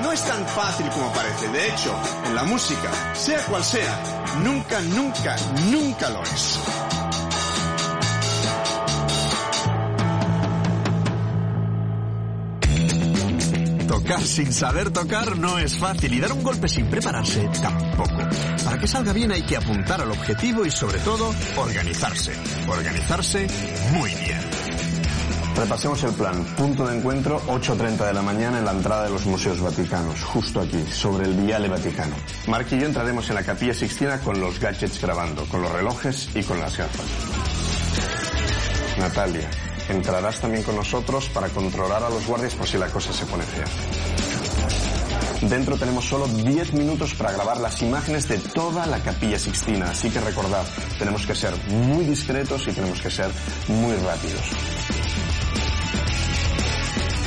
no 0.02 0.12
es 0.12 0.22
tan 0.24 0.46
fácil 0.46 0.88
como 0.90 1.12
parece. 1.12 1.48
De 1.48 1.68
hecho, 1.68 1.94
en 2.26 2.34
la 2.34 2.44
música, 2.44 2.90
sea 3.14 3.40
cual 3.44 3.64
sea, 3.64 4.34
nunca, 4.42 4.80
nunca, 4.80 5.36
nunca 5.70 6.10
lo 6.10 6.22
es. 6.22 6.58
Tocar 13.88 14.22
sin 14.22 14.52
saber 14.52 14.90
tocar 14.90 15.38
no 15.38 15.58
es 15.58 15.78
fácil 15.78 16.12
y 16.12 16.20
dar 16.20 16.32
un 16.32 16.42
golpe 16.42 16.68
sin 16.68 16.86
prepararse 16.86 17.48
tampoco. 17.62 18.18
Para 18.64 18.78
que 18.78 18.86
salga 18.86 19.12
bien 19.12 19.32
hay 19.32 19.42
que 19.42 19.56
apuntar 19.56 20.00
al 20.00 20.10
objetivo 20.10 20.64
y 20.64 20.70
sobre 20.70 20.98
todo 20.98 21.34
organizarse. 21.56 22.32
Organizarse 22.68 23.46
muy 23.92 24.14
bien. 24.14 24.55
Repasemos 25.56 26.02
el 26.04 26.12
plan. 26.12 26.44
Punto 26.56 26.86
de 26.86 26.98
encuentro, 26.98 27.40
8.30 27.46 28.06
de 28.06 28.12
la 28.12 28.20
mañana 28.20 28.58
en 28.58 28.66
la 28.66 28.72
entrada 28.72 29.04
de 29.04 29.10
los 29.10 29.24
museos 29.24 29.58
vaticanos, 29.60 30.22
justo 30.22 30.60
aquí, 30.60 30.84
sobre 30.92 31.24
el 31.24 31.32
Viale 31.32 31.68
Vaticano. 31.68 32.14
Mark 32.46 32.66
y 32.72 32.78
yo 32.78 32.86
entraremos 32.86 33.28
en 33.30 33.36
la 33.36 33.42
capilla 33.42 33.72
Sixtina 33.72 34.20
con 34.20 34.38
los 34.38 34.60
gadgets 34.60 35.00
grabando, 35.00 35.46
con 35.46 35.62
los 35.62 35.72
relojes 35.72 36.28
y 36.34 36.42
con 36.42 36.60
las 36.60 36.76
gafas. 36.76 37.06
Natalia, 38.98 39.48
entrarás 39.88 40.40
también 40.40 40.62
con 40.62 40.76
nosotros 40.76 41.30
para 41.30 41.48
controlar 41.48 42.02
a 42.02 42.10
los 42.10 42.26
guardias 42.26 42.54
por 42.54 42.66
si 42.66 42.76
la 42.76 42.88
cosa 42.88 43.14
se 43.14 43.24
pone 43.24 43.44
fea. 43.44 43.64
Dentro 45.48 45.76
tenemos 45.76 46.04
solo 46.04 46.26
10 46.28 46.74
minutos 46.74 47.14
para 47.14 47.32
grabar 47.32 47.58
las 47.60 47.80
imágenes 47.80 48.28
de 48.28 48.38
toda 48.38 48.86
la 48.86 48.98
capilla 49.00 49.38
Sixtina, 49.38 49.90
así 49.90 50.10
que 50.10 50.20
recordad, 50.20 50.64
tenemos 50.98 51.26
que 51.26 51.34
ser 51.34 51.54
muy 51.68 52.04
discretos 52.04 52.66
y 52.68 52.72
tenemos 52.72 53.00
que 53.00 53.10
ser 53.10 53.30
muy 53.68 53.94
rápidos. 53.96 54.95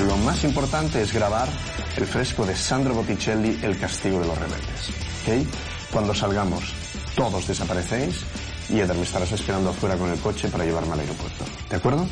Lo 0.07 0.15
más 0.17 0.43
importante 0.45 1.01
es 1.01 1.11
grabar 1.11 1.49
el 1.97 2.05
fresco 2.05 2.45
de 2.45 2.55
Sandro 2.55 2.93
Botticelli, 2.93 3.59
El 3.61 3.77
castigo 3.77 4.19
de 4.21 4.27
los 4.27 4.37
rebeldes. 4.37 4.89
¿Ok? 5.21 5.91
Cuando 5.91 6.13
salgamos, 6.13 6.73
todos 7.15 7.45
desaparecéis 7.47 8.21
y 8.69 8.79
Eder 8.79 8.95
me 8.95 9.03
estarás 9.03 9.31
esperando 9.33 9.71
afuera 9.71 9.97
con 9.97 10.09
el 10.09 10.19
coche 10.19 10.47
para 10.47 10.63
llevarme 10.63 10.93
al 10.93 11.01
aeropuerto. 11.01 11.43
¿De 11.69 11.75
acuerdo? 11.75 12.07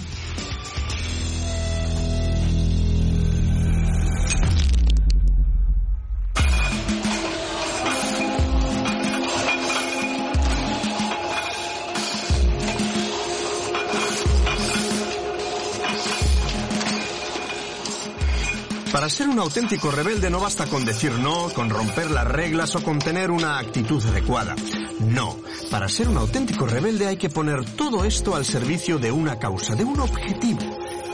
Para 18.91 19.09
ser 19.09 19.27
un 19.27 19.37
auténtico 19.37 19.91
rebelde 19.91 20.29
no 20.29 20.39
basta 20.39 20.65
con 20.65 20.85
decir 20.85 21.11
no, 21.11 21.49
con 21.49 21.69
romper 21.69 22.09
las 22.09 22.25
reglas 22.25 22.75
o 22.75 22.83
con 22.83 22.99
tener 22.99 23.31
una 23.31 23.59
actitud 23.59 24.03
adecuada. 24.05 24.55
No, 24.99 25.37
para 25.69 25.89
ser 25.89 26.07
un 26.07 26.17
auténtico 26.17 26.65
rebelde 26.65 27.07
hay 27.07 27.17
que 27.17 27.29
poner 27.29 27.65
todo 27.75 28.05
esto 28.05 28.35
al 28.35 28.45
servicio 28.45 28.97
de 28.97 29.11
una 29.11 29.37
causa, 29.37 29.75
de 29.75 29.83
un 29.83 29.99
objetivo, 29.99 30.59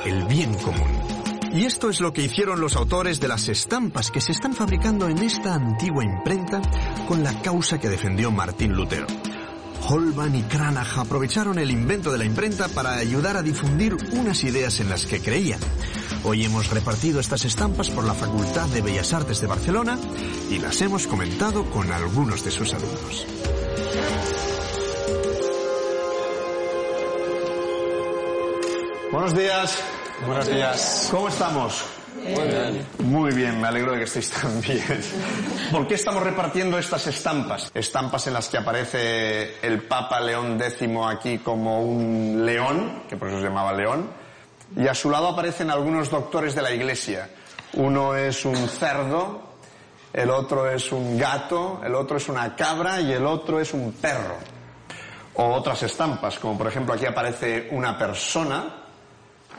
el 0.06 0.24
bien 0.26 0.54
común. 0.56 0.92
Y 1.54 1.66
esto 1.66 1.90
es 1.90 2.00
lo 2.00 2.14
que 2.14 2.24
hicieron 2.24 2.62
los 2.62 2.76
autores 2.76 3.20
de 3.20 3.28
las 3.28 3.50
estampas 3.50 4.12
que 4.12 4.22
se 4.22 4.32
están 4.32 4.54
fabricando 4.54 5.10
en 5.10 5.18
esta 5.20 5.56
antigua 5.56 6.04
imprenta 6.04 6.62
con 7.08 7.24
la 7.24 7.42
causa 7.42 7.80
que 7.80 7.90
defendió 7.90 8.32
Martín 8.32 8.74
Lutero. 8.74 9.08
Holban 9.90 10.34
y 10.36 10.44
Cranach 10.44 10.98
aprovecharon 10.98 11.60
el 11.60 11.70
invento 11.70 12.12
de 12.12 12.18
la 12.18 12.26
imprenta 12.26 12.70
para 12.70 12.96
ayudar 12.96 13.36
a 13.36 13.44
difundir 13.44 13.96
unas 14.14 14.44
ideas 14.44 14.80
en 14.80 14.90
las 14.90 15.06
que 15.06 15.20
creían. 15.20 15.60
Hoy 16.26 16.46
hemos 16.46 16.70
repartido 16.70 17.20
estas 17.20 17.44
estampas 17.44 17.90
por 17.90 18.06
la 18.06 18.14
Facultad 18.14 18.70
de 18.70 18.82
Bellas 18.82 19.12
Artes 19.12 19.42
de 19.42 19.48
Barcelona 19.48 20.00
y 20.50 20.58
las 20.58 20.82
hemos 20.82 21.06
comentado 21.06 21.66
con 21.66 21.92
algunos 21.92 22.46
de 22.46 22.52
sus 22.52 22.74
alumnos. 22.74 23.28
Buenos 29.12 29.36
días. 29.36 29.84
Buenos 30.26 30.48
días. 30.48 31.08
¿Cómo 31.12 31.28
estamos? 31.28 31.84
Muy 32.24 32.48
bien. 32.48 32.88
Muy 33.00 33.34
bien, 33.34 33.60
me 33.60 33.68
alegro 33.68 33.92
de 33.92 33.98
que 33.98 34.04
estéis 34.06 34.30
tan 34.30 34.62
bien. 34.62 34.82
¿Por 35.74 35.88
qué 35.88 35.96
estamos 35.96 36.24
repartiendo 36.24 36.80
estas 36.80 37.06
estampas? 37.08 37.70
Estampas 37.74 38.28
en 38.28 38.34
las 38.34 38.48
que 38.48 38.58
aparece 38.58 39.58
el 39.62 39.82
Papa 39.84 40.22
León 40.22 40.58
X 40.62 40.88
aquí 41.10 41.40
como 41.40 41.82
un 41.82 42.46
león, 42.46 43.04
que 43.10 43.18
por 43.18 43.28
eso 43.28 43.40
se 43.40 43.44
llamaba 43.44 43.74
león, 43.74 44.23
y 44.76 44.88
a 44.88 44.94
su 44.94 45.10
lado 45.10 45.30
aparecen 45.30 45.70
algunos 45.70 46.10
doctores 46.10 46.56
de 46.56 46.62
la 46.62 46.72
Iglesia. 46.72 47.30
Uno 47.74 48.16
es 48.16 48.46
un 48.46 48.68
cerdo, 48.68 49.42
el 50.12 50.30
otro 50.30 50.70
es 50.70 50.92
un 50.92 51.18
gato, 51.18 51.82
el 51.84 51.96
otro 51.96 52.18
es 52.18 52.30
una 52.30 52.56
cabra 52.56 53.02
y 53.02 53.12
el 53.12 53.26
otro 53.26 53.60
es 53.60 53.74
un 53.74 53.94
perro. 53.94 54.38
O 55.36 55.46
otras 55.54 55.82
estampas, 55.84 56.38
como 56.38 56.58
por 56.58 56.68
ejemplo 56.68 56.94
aquí 56.94 57.06
aparece 57.06 57.70
una 57.72 57.98
persona, 57.98 58.84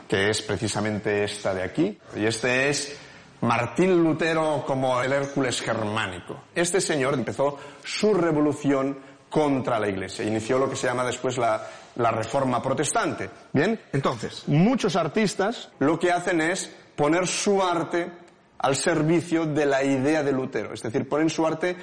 que 0.07 0.29
es 0.29 0.41
precisamente 0.41 1.23
esta 1.23 1.53
de 1.53 1.63
aquí. 1.63 1.99
Y 2.15 2.25
este 2.25 2.69
es 2.69 2.97
Martín 3.41 4.01
Lutero 4.01 4.63
como 4.65 5.01
el 5.01 5.11
Hércules 5.11 5.61
germánico. 5.61 6.43
Este 6.53 6.79
señor 6.79 7.13
empezó 7.13 7.59
su 7.83 8.13
revolución 8.13 8.97
contra 9.29 9.79
la 9.79 9.89
Iglesia. 9.89 10.23
Inició 10.23 10.57
lo 10.57 10.69
que 10.69 10.77
se 10.77 10.87
llama 10.87 11.03
después 11.03 11.37
la, 11.37 11.67
la 11.95 12.11
Reforma 12.11 12.61
Protestante. 12.61 13.29
Bien, 13.53 13.79
entonces, 13.91 14.43
muchos 14.47 14.95
artistas 14.95 15.69
lo 15.79 15.97
que 15.99 16.11
hacen 16.11 16.41
es 16.41 16.71
poner 16.95 17.27
su 17.27 17.61
arte 17.61 18.11
al 18.59 18.75
servicio 18.75 19.45
de 19.45 19.65
la 19.65 19.83
idea 19.83 20.23
de 20.23 20.31
Lutero. 20.31 20.73
Es 20.73 20.81
decir, 20.81 21.07
ponen 21.07 21.29
su 21.29 21.45
arte 21.45 21.75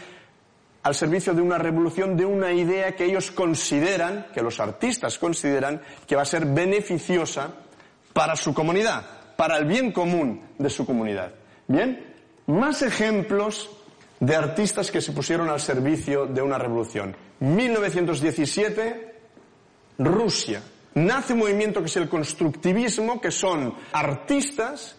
al 0.82 0.94
servicio 0.94 1.32
de 1.32 1.42
una 1.42 1.58
revolución, 1.58 2.16
de 2.16 2.24
una 2.24 2.52
idea 2.52 2.96
que 2.96 3.04
ellos 3.04 3.30
consideran, 3.30 4.26
que 4.34 4.42
los 4.42 4.58
artistas 4.58 5.18
consideran, 5.18 5.80
que 6.06 6.16
va 6.16 6.22
a 6.22 6.26
ser 6.26 6.46
beneficiosa 6.46 7.52
para 8.12 8.34
su 8.34 8.52
comunidad, 8.52 9.04
para 9.36 9.56
el 9.58 9.64
bien 9.64 9.92
común 9.92 10.42
de 10.58 10.70
su 10.70 10.84
comunidad. 10.84 11.32
Bien, 11.68 12.04
más 12.46 12.82
ejemplos 12.82 13.70
de 14.18 14.34
artistas 14.34 14.90
que 14.90 15.00
se 15.00 15.12
pusieron 15.12 15.48
al 15.48 15.60
servicio 15.60 16.26
de 16.26 16.42
una 16.42 16.58
revolución. 16.58 17.16
1917, 17.40 19.11
Rusia. 19.98 20.62
Nace 20.94 21.32
un 21.32 21.40
movimiento 21.40 21.80
que 21.80 21.86
es 21.86 21.96
el 21.96 22.08
constructivismo, 22.08 23.20
que 23.20 23.30
son 23.30 23.74
artistas 23.92 24.96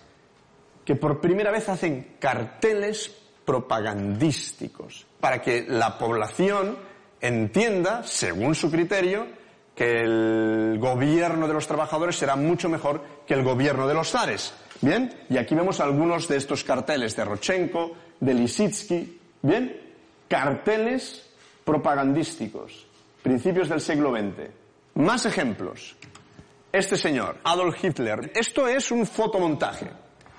que 0.83 0.95
por 0.95 1.21
primera 1.21 1.51
vez 1.51 1.69
hacen 1.69 2.15
carteles 2.19 3.11
propagandísticos 3.45 5.05
para 5.19 5.41
que 5.41 5.65
la 5.67 5.97
población 5.97 6.77
entienda, 7.21 8.03
según 8.03 8.55
su 8.55 8.69
criterio, 8.69 9.27
que 9.75 10.01
el 10.01 10.77
gobierno 10.79 11.47
de 11.47 11.53
los 11.53 11.67
trabajadores 11.67 12.15
será 12.15 12.35
mucho 12.35 12.69
mejor 12.69 13.01
que 13.25 13.33
el 13.33 13.43
gobierno 13.43 13.87
de 13.87 13.93
los 13.93 14.11
zares. 14.11 14.53
Bien, 14.81 15.13
y 15.29 15.37
aquí 15.37 15.55
vemos 15.55 15.79
algunos 15.79 16.27
de 16.27 16.37
estos 16.37 16.63
carteles 16.63 17.15
de 17.15 17.25
Rochenko, 17.25 17.93
de 18.19 18.33
Lisitsky. 18.33 19.19
Bien, 19.41 19.81
carteles 20.27 21.29
propagandísticos, 21.63 22.85
principios 23.21 23.69
del 23.69 23.79
siglo 23.79 24.11
XX. 24.11 24.62
Más 24.95 25.25
ejemplos. 25.25 25.95
Este 26.71 26.97
señor, 26.97 27.37
Adolf 27.43 27.83
Hitler. 27.83 28.31
Esto 28.35 28.67
es 28.67 28.91
un 28.91 29.07
fotomontaje 29.07 29.89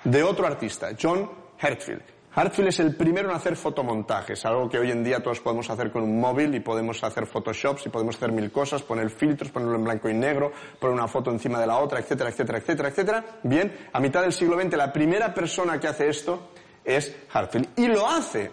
de 0.05 0.23
otro 0.23 0.47
artista, 0.47 0.91
John 1.01 1.29
Hertzfield. 1.59 2.03
Hartfield 2.37 2.69
es 2.69 2.79
el 2.81 2.97
primero 2.97 3.31
en 3.31 3.37
hacer 3.37 3.57
fotomontajes, 3.57 4.45
algo 4.45 4.69
que 4.69 4.79
hoy 4.79 4.91
en 4.93 5.03
día 5.03 5.21
todos 5.21 5.41
podemos 5.41 5.71
hacer 5.71 5.91
con 5.91 6.03
un 6.03 6.21
móvil 6.21 6.55
y 6.55 6.61
podemos 6.61 7.03
hacer 7.03 7.27
photoshops 7.27 7.87
y 7.87 7.89
podemos 7.89 8.17
hacer 8.17 8.31
mil 8.31 8.51
cosas, 8.53 8.83
poner 8.83 9.11
filtros, 9.11 9.51
ponerlo 9.51 9.77
en 9.77 9.85
blanco 9.85 10.09
y 10.09 10.15
negro, 10.15 10.53
poner 10.79 10.95
una 10.95 11.09
foto 11.09 11.31
encima 11.31 11.61
de 11.61 11.67
la 11.67 11.79
otra, 11.79 11.99
etcétera, 11.99 12.31
etcétera, 12.31 12.59
etcétera, 12.59 12.89
etcétera. 12.89 13.25
Bien, 13.43 13.89
a 13.93 13.99
mitad 13.99 14.23
del 14.23 14.33
siglo 14.33 14.61
XX 14.61 14.77
la 14.77 14.93
primera 14.93 15.35
persona 15.35 15.81
que 15.81 15.89
hace 15.89 16.09
esto 16.09 16.51
es 16.85 17.15
Hartfield 17.33 17.71
y 17.77 17.87
lo 17.87 18.09
hace 18.09 18.51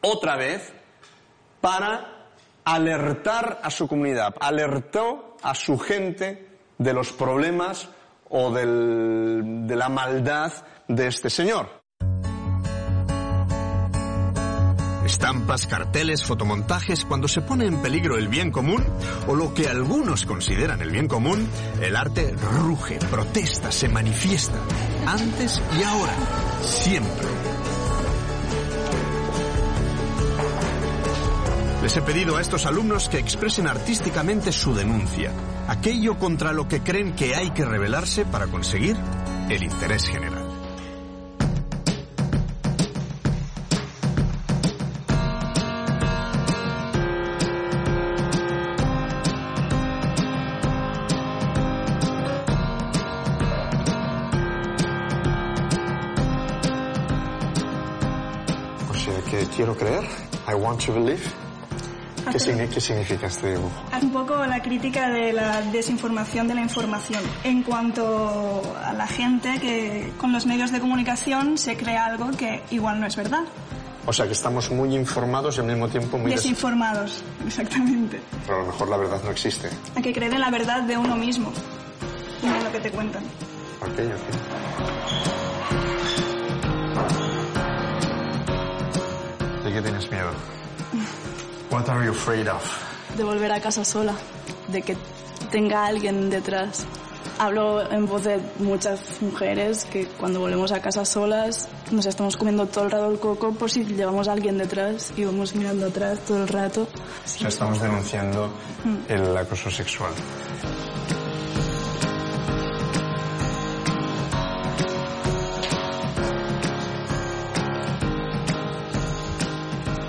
otra 0.00 0.36
vez 0.36 0.72
para 1.60 2.11
alertar 2.64 3.60
a 3.62 3.70
su 3.70 3.88
comunidad, 3.88 4.34
alertó 4.40 5.36
a 5.42 5.54
su 5.54 5.78
gente 5.78 6.48
de 6.78 6.92
los 6.92 7.12
problemas 7.12 7.88
o 8.28 8.50
del- 8.52 9.66
de 9.66 9.76
la 9.76 9.88
maldad 9.88 10.52
de 10.88 11.06
este 11.06 11.28
señor. 11.30 11.82
Estampas, 15.04 15.66
carteles, 15.66 16.24
fotomontajes, 16.24 17.04
cuando 17.04 17.28
se 17.28 17.42
pone 17.42 17.66
en 17.66 17.82
peligro 17.82 18.16
el 18.16 18.28
bien 18.28 18.50
común, 18.50 18.82
o 19.26 19.34
lo 19.34 19.52
que 19.52 19.68
algunos 19.68 20.24
consideran 20.24 20.80
el 20.80 20.90
bien 20.90 21.06
común, 21.06 21.46
el 21.82 21.96
arte 21.96 22.34
ruge, 22.60 22.98
protesta, 23.10 23.70
se 23.70 23.88
manifiesta, 23.88 24.56
antes 25.06 25.60
y 25.78 25.82
ahora, 25.82 26.14
siempre. 26.62 27.26
Les 31.82 31.96
he 31.96 32.02
pedido 32.02 32.36
a 32.36 32.40
estos 32.40 32.64
alumnos 32.64 33.08
que 33.08 33.18
expresen 33.18 33.66
artísticamente 33.66 34.52
su 34.52 34.72
denuncia, 34.72 35.32
aquello 35.66 36.16
contra 36.16 36.52
lo 36.52 36.68
que 36.68 36.80
creen 36.80 37.12
que 37.16 37.34
hay 37.34 37.50
que 37.50 37.64
rebelarse 37.64 38.24
para 38.24 38.46
conseguir 38.46 38.96
el 39.50 39.64
interés 39.64 40.06
general. 40.06 40.48
Que 59.30 59.46
quiero 59.46 59.74
creer, 59.74 60.04
I 60.46 60.52
want 60.52 60.84
to 60.84 60.92
believe. 60.92 61.22
¿Qué, 62.32 62.68
qué 62.68 62.80
significa 62.80 63.26
este 63.26 63.50
dibujo? 63.52 63.70
Un 64.00 64.10
poco 64.10 64.44
la 64.46 64.62
crítica 64.62 65.08
de 65.10 65.32
la 65.32 65.60
desinformación 65.62 66.48
de 66.48 66.54
la 66.54 66.60
información 66.62 67.22
en 67.44 67.62
cuanto 67.62 68.62
a 68.82 68.92
la 68.92 69.06
gente 69.06 69.58
que 69.60 70.12
con 70.18 70.32
los 70.32 70.46
medios 70.46 70.72
de 70.72 70.80
comunicación 70.80 71.58
se 71.58 71.76
crea 71.76 72.06
algo 72.06 72.30
que 72.30 72.62
igual 72.70 73.00
no 73.00 73.06
es 73.06 73.16
verdad. 73.16 73.42
O 74.06 74.12
sea, 74.12 74.26
que 74.26 74.32
estamos 74.32 74.70
muy 74.70 74.96
informados 74.96 75.56
y 75.56 75.60
al 75.60 75.66
mismo 75.66 75.88
tiempo 75.88 76.18
muy... 76.18 76.30
des- 76.30 76.40
Desinformados, 76.42 77.22
exactamente. 77.46 78.20
Pero 78.46 78.58
a 78.58 78.60
lo 78.62 78.66
mejor 78.66 78.88
la 78.88 78.96
verdad 78.96 79.20
no 79.24 79.30
existe. 79.30 79.68
Hay 79.94 80.02
que 80.02 80.12
creer 80.12 80.32
en 80.34 80.40
la 80.40 80.50
verdad 80.50 80.82
de 80.82 80.96
uno 80.96 81.14
mismo 81.16 81.52
y 82.42 82.46
no 82.46 82.56
en 82.56 82.64
lo 82.64 82.72
que 82.72 82.80
te 82.80 82.90
cuentan. 82.90 83.22
Ok, 83.80 83.98
ok. 83.98 84.02
¿De 89.64 89.72
qué 89.72 89.82
tienes 89.82 90.10
miedo? 90.10 90.30
What 91.72 91.88
are 91.88 92.04
you 92.04 92.10
afraid 92.10 92.48
of? 92.48 92.62
de 93.16 93.24
volver 93.24 93.50
a 93.52 93.60
casa 93.60 93.84
sola, 93.84 94.14
de 94.68 94.82
que 94.82 94.96
tenga 95.50 95.86
alguien 95.86 96.30
detrás. 96.30 96.84
Hablo 97.38 97.90
en 97.90 98.06
voz 98.06 98.24
de 98.24 98.40
muchas 98.58 99.22
mujeres 99.22 99.84
que 99.86 100.06
cuando 100.06 100.40
volvemos 100.40 100.70
a 100.72 100.80
casa 100.80 101.04
solas 101.04 101.68
nos 101.90 102.04
estamos 102.06 102.36
comiendo 102.36 102.66
todo 102.66 102.84
el 102.84 102.90
rato 102.90 103.10
el 103.10 103.18
coco 103.18 103.52
por 103.52 103.70
si 103.70 103.84
llevamos 103.84 104.28
a 104.28 104.32
alguien 104.32 104.58
detrás 104.58 105.12
y 105.16 105.24
vamos 105.24 105.54
mirando 105.54 105.86
atrás 105.86 106.18
todo 106.26 106.42
el 106.42 106.48
rato. 106.48 106.82
O 106.82 107.28
sea, 107.28 107.48
estamos 107.48 107.80
denunciando 107.80 108.50
el 109.08 109.36
acoso 109.36 109.70
sexual. 109.70 110.12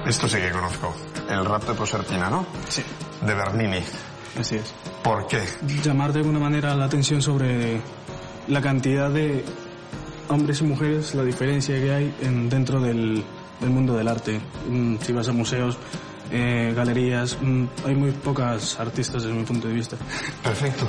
Esto 0.05 0.27
sí 0.27 0.37
que 0.37 0.51
conozco. 0.51 0.93
El 1.33 1.45
rap 1.45 1.63
de 1.67 1.73
Proserpina, 1.73 2.29
¿no? 2.29 2.45
Sí. 2.69 2.83
De 3.25 3.33
Bernini. 3.33 3.79
Así 4.39 4.55
es. 4.55 4.73
¿Por 5.03 5.27
qué? 5.27 5.41
Llamar 5.83 6.11
de 6.13 6.19
alguna 6.19 6.39
manera 6.39 6.73
la 6.75 6.85
atención 6.85 7.21
sobre 7.21 7.81
la 8.47 8.61
cantidad 8.61 9.09
de 9.09 9.43
hombres 10.29 10.61
y 10.61 10.63
mujeres, 10.63 11.13
la 11.15 11.23
diferencia 11.23 11.75
que 11.75 11.93
hay 11.93 12.15
en- 12.21 12.49
dentro 12.49 12.79
del, 12.81 13.23
del 13.59 13.69
mundo 13.69 13.93
del 13.95 14.07
arte. 14.07 14.39
Mm, 14.69 14.95
Si 15.01 15.11
vas 15.13 15.27
a 15.27 15.33
museos, 15.33 15.77
eh, 16.31 16.73
galerías, 16.75 17.37
mm, 17.41 17.65
hay 17.85 17.95
muy 17.95 18.11
pocas 18.11 18.79
artistas 18.79 19.23
desde 19.23 19.35
mi 19.37 19.43
punto 19.43 19.67
de 19.67 19.73
vista. 19.73 19.97
Perfecto. 20.41 20.87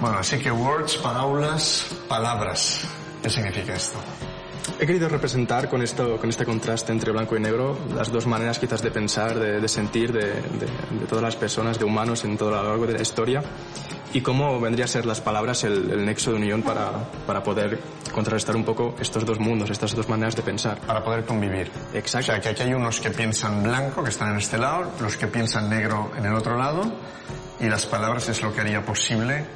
Bueno, 0.00 0.18
así 0.18 0.38
que 0.38 0.50
words, 0.50 0.96
palabras, 0.98 1.86
palabras. 2.08 2.86
¿Qué 3.24 3.30
significa 3.30 3.72
esto? 3.74 3.98
He 4.78 4.86
querido 4.86 5.08
representar 5.08 5.68
con, 5.70 5.80
esto, 5.82 6.18
con 6.18 6.28
este 6.28 6.44
contraste 6.44 6.92
entre 6.92 7.10
blanco 7.10 7.36
y 7.36 7.40
negro 7.40 7.78
las 7.94 8.12
dos 8.12 8.26
maneras 8.26 8.58
quizás 8.58 8.82
de 8.82 8.90
pensar, 8.90 9.38
de, 9.38 9.60
de 9.60 9.68
sentir 9.68 10.12
de, 10.12 10.26
de- 10.26 10.98
de 11.00 11.06
todas 11.08 11.22
las 11.24 11.34
personas, 11.36 11.78
de 11.78 11.86
humanos 11.86 12.22
en 12.24 12.36
todo 12.36 12.50
a 12.58 12.62
lo 12.62 12.68
largo 12.68 12.86
de 12.86 12.92
la 12.92 13.00
historia 13.02 13.42
y 14.12 14.20
cómo 14.20 14.60
vendría 14.60 14.84
a 14.84 14.88
ser 14.88 15.06
las 15.06 15.22
palabras 15.22 15.64
el, 15.64 15.90
el 15.90 16.04
nexo 16.04 16.32
de 16.32 16.36
unión 16.36 16.62
para, 16.62 16.90
para 17.26 17.42
poder 17.42 17.78
contrarrestar 18.12 18.56
un 18.56 18.64
poco 18.64 18.94
estos 19.00 19.24
dos 19.24 19.40
mundos, 19.40 19.70
estas 19.70 19.94
dos 19.94 20.06
maneras 20.08 20.36
de 20.36 20.42
pensar. 20.42 20.78
Para 20.80 21.02
poder 21.02 21.24
convivir. 21.24 21.70
Exacto. 21.94 22.30
O 22.30 22.34
sea, 22.34 22.40
que 22.42 22.50
aquí 22.50 22.62
hay 22.62 22.74
unos 22.74 23.00
que 23.00 23.10
piensan 23.10 23.62
blanco, 23.62 24.04
que 24.04 24.10
están 24.10 24.32
en 24.32 24.36
este 24.38 24.58
lado, 24.58 24.92
los 25.00 25.16
que 25.16 25.26
piensan 25.28 25.68
negro 25.70 26.10
en 26.16 26.26
el 26.26 26.34
otro 26.34 26.56
lado, 26.58 26.82
y 27.58 27.68
las 27.68 27.86
palabras 27.86 28.28
es 28.28 28.42
lo 28.42 28.52
que 28.54 28.60
haría 28.60 28.84
posible 28.84 29.46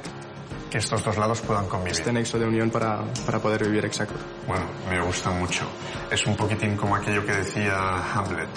que 0.69 0.77
estos 0.77 1.03
dos 1.03 1.17
lados 1.17 1.41
puedan 1.41 1.67
convivir. 1.67 1.93
Este 1.93 2.13
nexo 2.13 2.37
de 2.37 2.45
unión 2.45 2.69
para, 2.69 3.03
para 3.25 3.39
poder 3.39 3.65
vivir 3.65 3.85
exacto. 3.85 4.15
Bueno, 4.47 4.65
me 4.89 5.01
gusta 5.01 5.31
mucho. 5.31 5.65
Es 6.11 6.25
un 6.25 6.35
poquitín 6.35 6.75
como 6.75 6.95
aquello 6.95 7.25
que 7.25 7.33
decía 7.33 8.13
Hamlet 8.13 8.49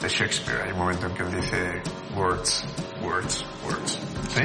de 0.00 0.08
Shakespeare. 0.08 0.62
Hay 0.62 0.72
un 0.72 0.78
momento 0.78 1.06
en 1.06 1.14
que 1.14 1.22
él 1.22 1.32
dice 1.34 1.82
words, 2.16 2.64
words, 3.02 3.44
words. 3.64 3.98
¿Sí? 4.34 4.42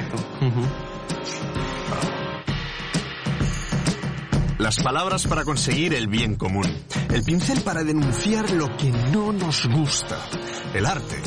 Las 4.60 4.82
palabras 4.82 5.26
para 5.28 5.46
conseguir 5.46 5.94
el 5.94 6.08
bien 6.08 6.36
común. 6.36 6.66
El 7.14 7.24
pincel 7.24 7.62
para 7.62 7.84
denunciar 7.84 8.52
lo 8.52 8.76
que 8.76 8.92
no 8.92 9.32
nos 9.32 9.66
gusta. 9.68 10.18
El 10.74 10.86
arte 10.86 11.22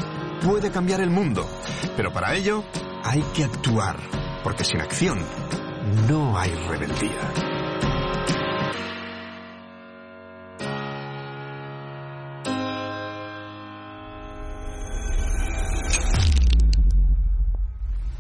puede 0.44 0.70
cambiar 0.70 1.00
el 1.00 1.10
mundo, 1.10 1.48
pero 1.96 2.12
para 2.12 2.34
ello 2.34 2.64
hay 3.02 3.22
que 3.34 3.44
actuar, 3.44 3.96
porque 4.42 4.64
sin 4.64 4.80
acción 4.80 5.24
no 6.08 6.38
hay 6.38 6.50
rebeldía. 6.68 7.60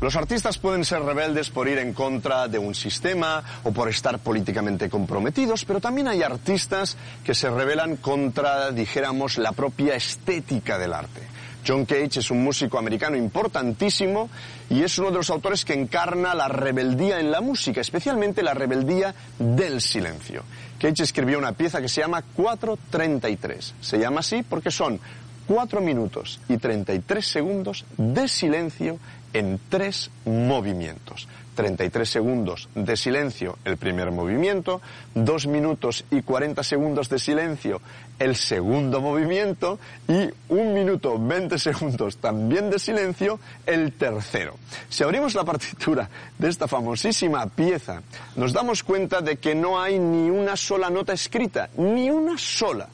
Los 0.00 0.16
artistas 0.16 0.56
pueden 0.56 0.86
ser 0.86 1.02
rebeldes 1.02 1.50
por 1.50 1.68
ir 1.68 1.78
en 1.78 1.92
contra 1.92 2.48
de 2.48 2.58
un 2.58 2.74
sistema 2.74 3.44
o 3.64 3.72
por 3.72 3.86
estar 3.90 4.18
políticamente 4.18 4.88
comprometidos, 4.88 5.66
pero 5.66 5.78
también 5.78 6.08
hay 6.08 6.22
artistas 6.22 6.96
que 7.22 7.34
se 7.34 7.50
rebelan 7.50 7.96
contra, 7.96 8.70
dijéramos, 8.70 9.36
la 9.36 9.52
propia 9.52 9.94
estética 9.96 10.78
del 10.78 10.94
arte. 10.94 11.39
John 11.66 11.84
Cage 11.84 12.20
es 12.20 12.30
un 12.30 12.42
músico 12.42 12.78
americano 12.78 13.16
importantísimo 13.16 14.30
y 14.68 14.82
es 14.82 14.98
uno 14.98 15.10
de 15.10 15.18
los 15.18 15.30
autores 15.30 15.64
que 15.64 15.74
encarna 15.74 16.34
la 16.34 16.48
rebeldía 16.48 17.20
en 17.20 17.30
la 17.30 17.40
música, 17.40 17.80
especialmente 17.80 18.42
la 18.42 18.54
rebeldía 18.54 19.14
del 19.38 19.80
silencio. 19.80 20.42
Cage 20.78 21.02
escribió 21.02 21.38
una 21.38 21.52
pieza 21.52 21.80
que 21.80 21.88
se 21.88 22.00
llama 22.00 22.22
433. 22.22 23.74
Se 23.80 23.98
llama 23.98 24.20
así 24.20 24.42
porque 24.42 24.70
son 24.70 24.98
4 25.46 25.80
minutos 25.80 26.40
y 26.48 26.56
33 26.58 27.26
segundos 27.26 27.84
de 27.96 28.28
silencio 28.28 28.98
en 29.32 29.60
tres 29.68 30.10
movimientos. 30.24 31.28
33 31.60 32.08
segundos 32.08 32.70
de 32.74 32.96
silencio 32.96 33.58
el 33.66 33.76
primer 33.76 34.12
movimiento, 34.12 34.80
2 35.14 35.46
minutos 35.46 36.06
y 36.10 36.22
40 36.22 36.62
segundos 36.62 37.10
de 37.10 37.18
silencio 37.18 37.82
el 38.18 38.34
segundo 38.34 39.02
movimiento 39.02 39.78
y 40.08 40.30
1 40.48 40.72
minuto 40.72 41.18
20 41.18 41.58
segundos 41.58 42.16
también 42.16 42.70
de 42.70 42.78
silencio 42.78 43.40
el 43.66 43.92
tercero. 43.92 44.54
Si 44.88 45.04
abrimos 45.04 45.34
la 45.34 45.44
partitura 45.44 46.08
de 46.38 46.48
esta 46.48 46.66
famosísima 46.66 47.46
pieza, 47.46 48.00
nos 48.36 48.54
damos 48.54 48.82
cuenta 48.82 49.20
de 49.20 49.36
que 49.36 49.54
no 49.54 49.78
hay 49.78 49.98
ni 49.98 50.30
una 50.30 50.56
sola 50.56 50.88
nota 50.88 51.12
escrita, 51.12 51.68
ni 51.76 52.08
una 52.08 52.38
sola. 52.38 52.88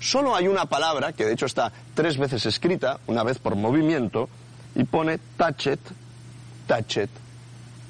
Solo 0.00 0.34
hay 0.34 0.48
una 0.48 0.64
palabra, 0.64 1.12
que 1.12 1.24
de 1.24 1.34
hecho 1.34 1.46
está 1.46 1.70
tres 1.94 2.18
veces 2.18 2.46
escrita, 2.46 2.98
una 3.06 3.22
vez 3.22 3.38
por 3.38 3.54
movimiento, 3.54 4.28
y 4.74 4.82
pone 4.82 5.20
touch 5.36 5.68
it, 5.68 5.80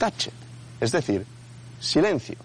it. 0.01 0.33
es 0.81 0.93
decir, 0.93 1.27
silencio. 1.81 2.37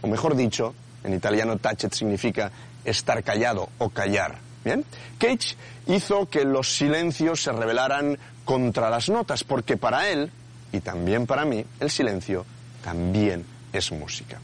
O 0.00 0.06
mejor 0.06 0.34
dicho, 0.34 0.74
en 1.04 1.14
italiano 1.14 1.58
tacet 1.58 1.92
significa 1.92 2.50
estar 2.84 3.22
callado 3.22 3.68
o 3.78 3.90
callar. 3.90 4.38
Bien, 4.64 4.84
Cage 5.18 5.56
hizo 5.86 6.28
que 6.28 6.44
los 6.44 6.76
silencios 6.76 7.42
se 7.42 7.52
rebelaran 7.52 8.18
contra 8.44 8.90
las 8.90 9.08
notas, 9.08 9.44
porque 9.44 9.76
para 9.76 10.08
él, 10.08 10.30
y 10.72 10.80
también 10.80 11.26
para 11.26 11.44
mí, 11.44 11.64
el 11.80 11.90
silencio 11.90 12.46
también 12.82 13.44
es 13.72 13.90
música. 13.92 14.40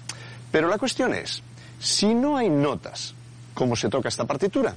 Pero 0.51 0.69
la 0.69 0.79
cuestión 0.79 1.15
es, 1.15 1.43
si 1.79 2.15
no 2.15 2.37
hay 2.37 2.49
notas, 2.49 3.15
¿cómo 3.55 3.77
se 3.77 3.89
toca 3.89 4.09
esta 4.09 4.25
partitura? 4.25 4.75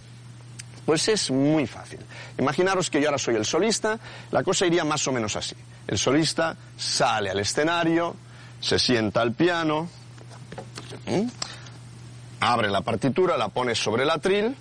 Pues 0.86 1.08
es 1.08 1.32
muy 1.32 1.68
fácil. 1.68 2.00
Imaginaros 2.38 2.90
que 2.90 3.00
yo 3.00 3.08
ahora 3.08 3.18
soy 3.18 3.36
el 3.36 3.46
solista, 3.46 4.00
la 4.32 4.44
cosa 4.44 4.66
iría 4.66 4.84
más 4.84 5.08
o 5.08 5.12
menos 5.12 5.36
así. 5.36 5.56
El 5.92 5.98
solista 5.98 6.56
sale 6.78 7.30
al 7.30 7.40
escenario, 7.40 8.16
se 8.62 8.80
sienta 8.80 9.22
al 9.22 9.34
piano, 9.34 9.90
abre 12.40 12.70
la 12.70 12.80
partitura, 12.80 13.36
la 13.36 13.50
pone 13.50 13.76
sobre 13.76 14.04
el 14.04 14.10
atril, 14.10 14.56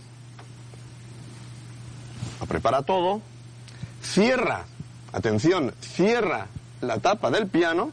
lo 2.41 2.47
prepara 2.47 2.83
todo, 2.83 3.23
cierra, 4.03 4.65
atención, 5.13 5.73
cierra 5.81 6.49
la 6.81 6.99
tapa 6.99 7.31
del 7.31 7.47
piano, 7.47 7.93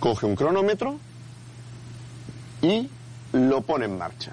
coge 0.00 0.24
un 0.24 0.36
cronómetro 0.36 0.98
y 2.62 2.88
lo 3.34 3.60
pone 3.60 3.84
en 3.84 3.98
marcha. 3.98 4.32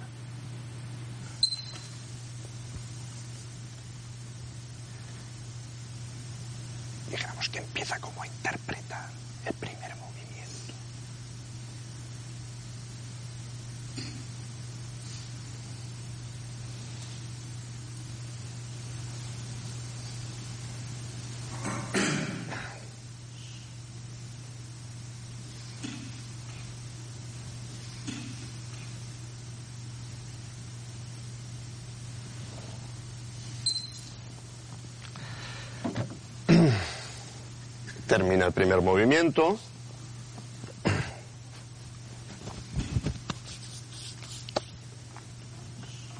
Dijéramos 7.13 7.47
que 7.49 7.60
empieza 7.60 7.99
como 7.99 8.23
a 8.23 8.26
interpretar 8.26 9.08
el 9.45 9.54
primer 9.54 9.95
movimiento. 9.97 10.73
Termina 38.13 38.45
el 38.45 38.52
primer 38.52 38.80
movimiento. 38.82 39.58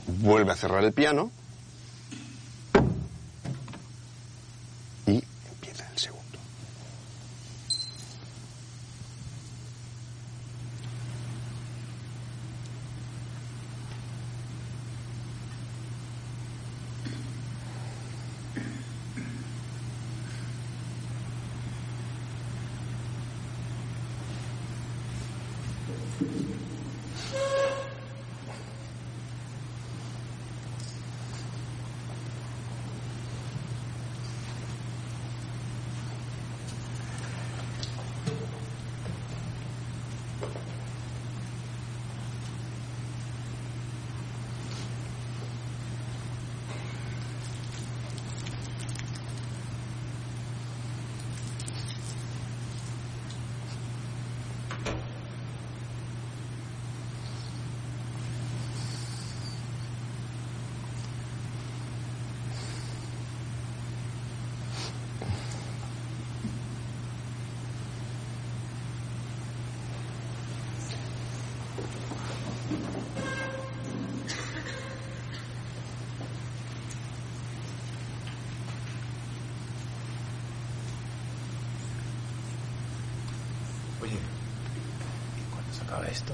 Vuelve 0.08 0.54
a 0.54 0.56
cerrar 0.56 0.84
el 0.84 0.92
piano. 0.92 1.30
Y 5.06 5.24
empieza 5.52 5.88
el 5.92 6.00
segundo. 6.00 6.40
Oye, 84.02 84.12
¿y 84.12 85.52
cuándo 85.54 85.74
se 85.74 85.82
acaba 85.84 86.06
esto? 86.08 86.34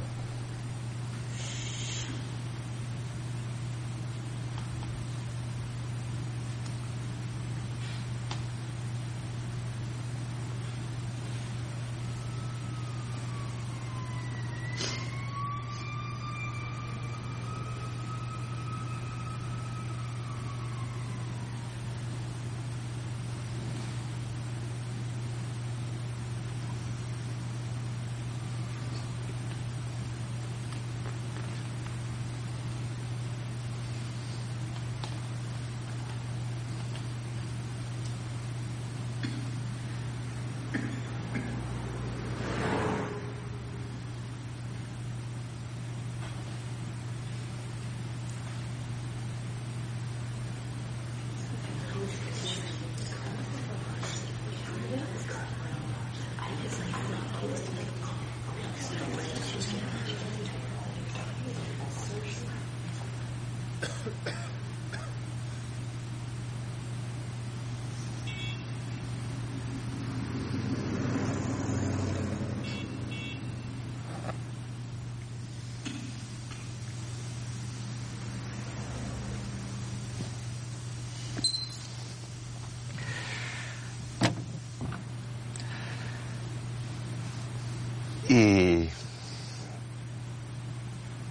Y 88.30 88.88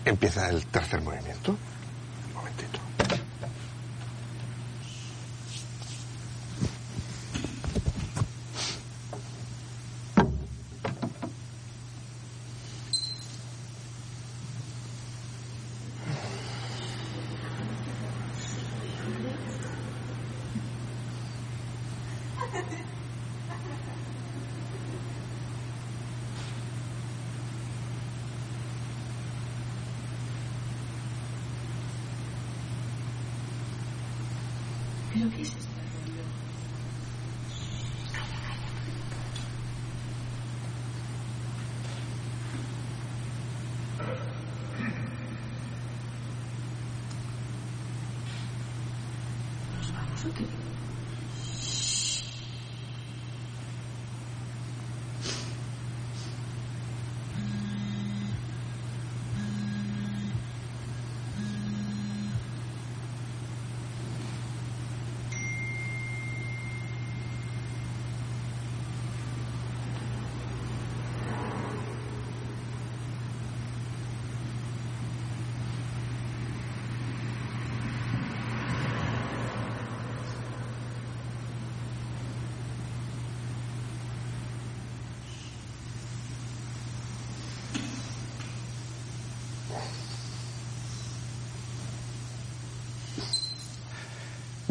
empieza 0.09 0.48
el 0.50 0.66
tercer 0.66 1.00
movimiento. 1.02 1.56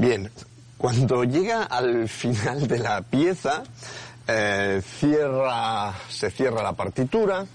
Bien, 0.08 0.32
cuando 0.78 1.26
llega 1.26 1.64
al 1.64 2.08
final 2.08 2.66
de 2.66 2.80
la 2.80 3.02
pieza, 3.02 3.64
eh, 4.26 4.82
cierra, 4.82 5.94
se 6.08 6.32
cierra 6.32 6.64
la 6.64 6.72
partitura, 6.72 7.46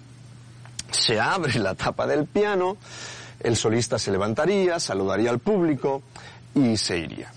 se 0.90 1.18
abre 1.18 1.58
la 1.58 1.74
tapa 1.74 2.06
del 2.06 2.26
piano, 2.26 2.76
el 3.40 3.56
solista 3.56 3.98
se 3.98 4.10
levantaría, 4.10 4.78
saludaría 4.78 5.30
al 5.30 5.38
público 5.38 6.02
y 6.54 6.76
se 6.76 6.98
iría. 6.98 7.32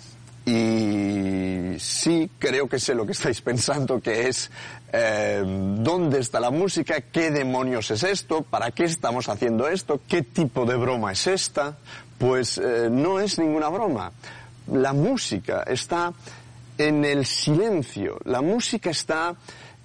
Y 0.45 1.79
sí, 1.79 2.29
creo 2.37 2.67
que 2.67 2.77
sé 2.77 2.93
lo 2.93 3.05
que 3.05 3.13
estáis 3.13 3.39
pensando, 3.39 4.01
que 4.01 4.27
es 4.27 4.51
eh, 4.91 5.41
dónde 5.45 6.19
está 6.19 6.41
la 6.41 6.51
música, 6.51 6.99
qué 6.99 7.31
demonios 7.31 7.89
es 7.89 8.03
esto, 8.03 8.41
para 8.41 8.71
qué 8.71 8.83
estamos 8.83 9.29
haciendo 9.29 9.69
esto, 9.69 10.01
qué 10.09 10.23
tipo 10.23 10.65
de 10.65 10.75
broma 10.75 11.13
es 11.13 11.25
esta. 11.25 11.77
Pues 12.17 12.57
eh, 12.57 12.89
no 12.89 13.19
es 13.21 13.39
ninguna 13.39 13.69
broma. 13.69 14.11
La 14.71 14.93
música 14.93 15.63
está 15.67 16.13
en 16.77 17.05
el 17.05 17.25
silencio, 17.25 18.17
la 18.25 18.41
música 18.41 18.89
está 18.89 19.35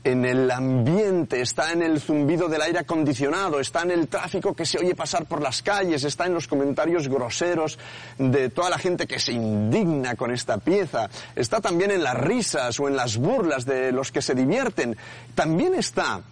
en 0.03 0.25
el 0.25 0.51
ambiente, 0.51 1.43
está 1.43 1.73
en 1.73 1.83
el 1.83 2.01
zumbido 2.01 2.49
del 2.49 2.63
aire 2.63 2.79
acondicionado, 2.79 3.61
está 3.61 3.83
en 3.83 3.91
el 3.91 4.09
tráfico 4.09 4.55
que 4.55 4.65
se 4.65 4.79
oye 4.79 4.95
pasar 4.95 5.27
por 5.27 5.43
las 5.43 5.61
calles, 5.61 6.05
está 6.05 6.27
en 6.27 6.33
los 6.33 6.49
comentarios 6.49 7.09
groseros 7.09 7.79
de 8.19 8.49
toda 8.49 8.71
la 8.71 8.79
gente 8.79 9.07
que 9.07 9.21
se 9.21 9.33
indigna 9.33 10.17
con 10.17 10.31
esta 10.31 10.57
pieza, 10.57 11.11
está 11.37 11.61
también 11.61 11.91
en 11.91 12.03
las 12.03 12.15
risas 12.15 12.81
o 12.81 12.89
en 12.89 12.97
las 12.97 13.19
burlas 13.19 13.67
de 13.67 13.93
los 13.93 14.11
que 14.11 14.23
se 14.23 14.35
divierten, 14.35 14.97
también 15.35 15.75
está 15.75 16.23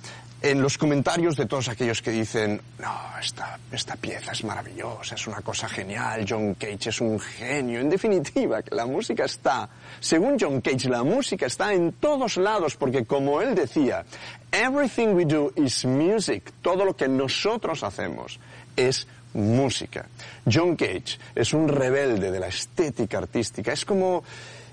en 0.41 0.63
los 0.63 0.79
comentarios 0.79 1.37
de 1.37 1.47
todos 1.47 1.69
aquellos 1.69 2.01
que 2.01 2.13
dicen, 2.13 2.61
no, 2.79 2.95
esta, 3.21 3.59
esta 3.73 3.97
pieza 3.97 4.33
es 4.33 4.45
maravillosa, 4.45 5.17
es 5.17 5.27
una 5.27 5.41
cosa 5.41 5.69
genial, 5.69 6.25
John 6.29 6.55
Cage 6.55 6.91
es 6.91 7.01
un 7.01 7.19
genio. 7.19 7.81
En 7.81 7.91
definitiva, 7.91 8.63
que 8.63 8.75
la 8.75 8.87
música 8.87 9.25
está, 9.25 9.69
según 9.99 10.37
John 10.39 10.61
Cage, 10.61 10.89
la 10.89 11.03
música 11.03 11.47
está 11.47 11.73
en 11.73 11.93
todos 11.95 12.37
lados, 12.37 12.77
porque 12.77 13.05
como 13.05 13.43
él 13.43 13.55
decía, 13.55 14.05
everything 14.53 15.09
we 15.09 15.25
do 15.25 15.53
is 15.57 15.85
music, 15.85 16.53
todo 16.63 16.85
lo 16.85 16.95
que 16.95 17.09
nosotros 17.09 17.83
hacemos 17.83 18.39
es 18.77 19.09
música. 19.35 20.07
John 20.51 20.77
Cage 20.77 21.19
es 21.35 21.53
un 21.53 21.69
rebelde 21.69 22.31
de 22.31 22.41
la 22.41 22.49
estética 22.49 23.19
artística, 23.19 23.73
es 23.73 23.85
como, 23.85 24.23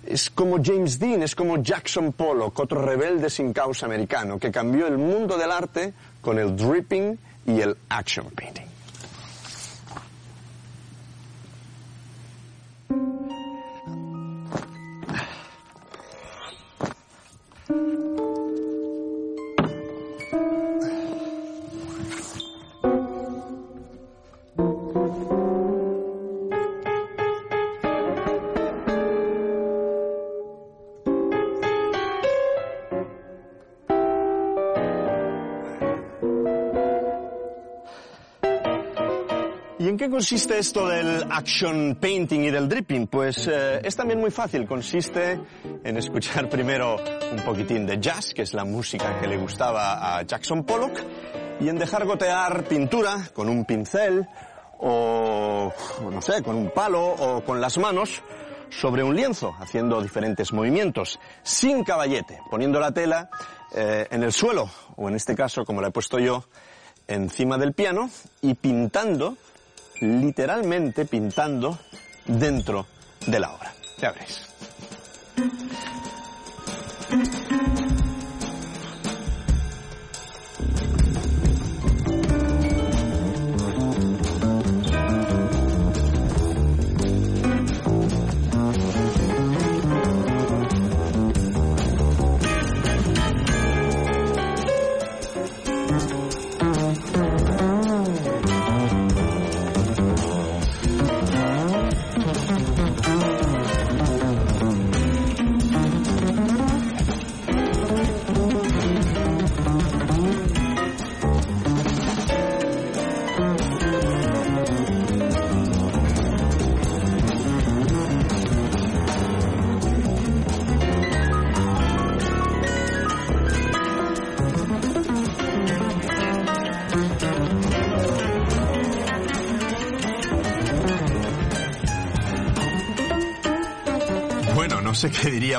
es 0.08 0.30
como 0.30 0.58
James 0.64 1.00
Dean, 1.00 1.24
es 1.24 1.36
como 1.36 1.62
Jackson 1.62 2.14
Pollock, 2.14 2.60
otro 2.60 2.86
rebelde 2.86 3.30
sin 3.30 3.54
causa 3.54 3.86
americano, 3.86 4.40
que 4.40 4.52
cambió 4.52 4.88
el 4.88 4.98
mundo 4.98 5.38
del 5.38 5.52
arte 5.52 5.94
con 6.22 6.40
el 6.40 6.56
dripping 6.56 7.18
y 7.48 7.62
el 7.62 7.76
action 7.90 8.28
painting. 8.36 8.66
Consiste 40.16 40.58
esto 40.58 40.88
del 40.88 41.28
action 41.30 41.98
painting 42.00 42.46
y 42.46 42.50
del 42.50 42.70
dripping? 42.70 43.08
Pues 43.08 43.50
eh, 43.50 43.82
es 43.84 43.98
también 43.98 44.18
muy 44.18 44.32
fácil. 44.32 44.66
Consiste 44.66 45.42
en 45.84 45.98
escuchar 45.98 46.48
primero 46.50 46.96
un 47.34 47.44
poquitín 47.44 47.86
de 47.86 48.00
jazz, 48.00 48.34
que 48.34 48.44
es 48.44 48.54
la 48.54 48.64
música 48.64 49.20
que 49.20 49.28
le 49.28 49.36
gustaba 49.36 50.18
a 50.18 50.22
Jackson 50.22 50.64
Pollock, 50.64 51.02
y 51.60 51.68
en 51.68 51.78
dejar 51.78 52.06
gotear 52.06 52.64
pintura 52.64 53.28
con 53.34 53.50
un 53.50 53.66
pincel 53.66 54.26
o, 54.80 55.74
no 56.10 56.22
sé, 56.22 56.42
con 56.42 56.56
un 56.56 56.70
palo 56.70 57.04
o 57.04 57.44
con 57.44 57.60
las 57.60 57.78
manos 57.78 58.24
sobre 58.70 59.04
un 59.04 59.18
lienzo, 59.18 59.54
haciendo 59.60 60.02
diferentes 60.02 60.54
movimientos, 60.54 61.20
sin 61.44 61.84
caballete, 61.84 62.40
poniendo 62.50 62.80
la 62.80 62.94
tela 62.94 63.30
eh, 63.76 64.08
en 64.10 64.24
el 64.24 64.32
suelo, 64.32 64.70
o 64.96 65.10
en 65.10 65.16
este 65.16 65.36
caso, 65.36 65.66
como 65.66 65.82
la 65.82 65.90
he 65.90 65.92
puesto 65.92 66.20
yo, 66.20 66.46
encima 67.06 67.58
del 67.58 67.74
piano, 67.74 68.10
y 68.42 68.54
pintando 68.54 69.36
literalmente 70.06 71.06
pintando 71.06 71.78
dentro 72.26 72.86
de 73.26 73.40
la 73.40 73.54
obra. 73.54 73.74
Ya 73.98 74.12
veréis. 74.12 74.55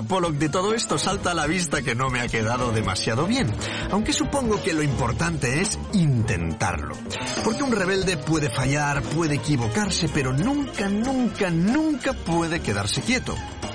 Pollock 0.02 0.34
de 0.34 0.48
todo 0.48 0.74
esto. 0.74 0.98
Salta 0.98 1.32
a 1.32 1.34
la 1.34 1.46
vista 1.46 1.82
que 1.82 1.94
no 1.94 2.10
me 2.10 2.20
ha 2.20 2.28
quedado 2.28 2.72
demasiado 2.72 3.26
bien. 3.26 3.52
Aunque 3.90 4.12
supongo 4.12 4.62
que 4.62 4.72
lo 4.72 4.82
importante 4.82 5.60
es 5.60 5.78
intentarlo. 5.92 6.96
Porque 7.44 7.62
un 7.62 7.72
rebelde 7.72 8.16
puede 8.16 8.50
fallar, 8.50 9.02
puede 9.02 9.36
equivocarse, 9.36 10.08
pero 10.12 10.32
nunca, 10.32 10.88
nunca, 10.88 11.50
nunca 11.50 12.12
puede 12.12 12.60
quedarse 12.60 13.02
quieto. 13.02 13.34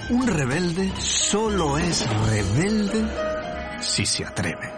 Un 0.09 0.27
rebelde 0.27 0.91
solo 0.99 1.77
es 1.77 2.05
rebelde 2.27 3.07
si 3.81 4.05
se 4.05 4.25
atreve. 4.25 4.70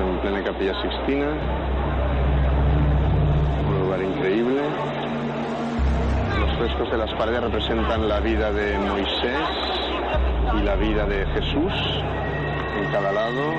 En 0.00 0.18
plena 0.20 0.42
capilla 0.42 0.72
Sixtina. 0.80 1.26
Un 3.66 3.80
lugar 3.80 4.02
increíble. 4.02 4.60
Los 6.40 6.58
frescos 6.58 6.90
de 6.90 6.98
las 6.98 7.12
paredes 7.14 7.42
representan 7.42 8.08
la 8.08 8.20
vida 8.20 8.52
de 8.52 8.78
Moisés 8.78 9.48
y 10.58 10.62
la 10.62 10.76
vida 10.76 11.04
de 11.06 11.26
Jesús 11.26 11.72
en 12.78 12.92
cada 12.92 13.12
lado. 13.12 13.52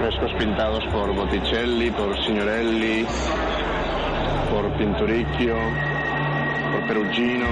Frescos 0.00 0.32
pintados 0.38 0.84
por 0.92 1.14
Botticelli, 1.14 1.90
por 1.90 2.16
Signorelli, 2.24 3.06
por 4.50 4.70
Pinturicchio, 4.72 5.56
por 6.72 6.86
Perugino. 6.86 7.46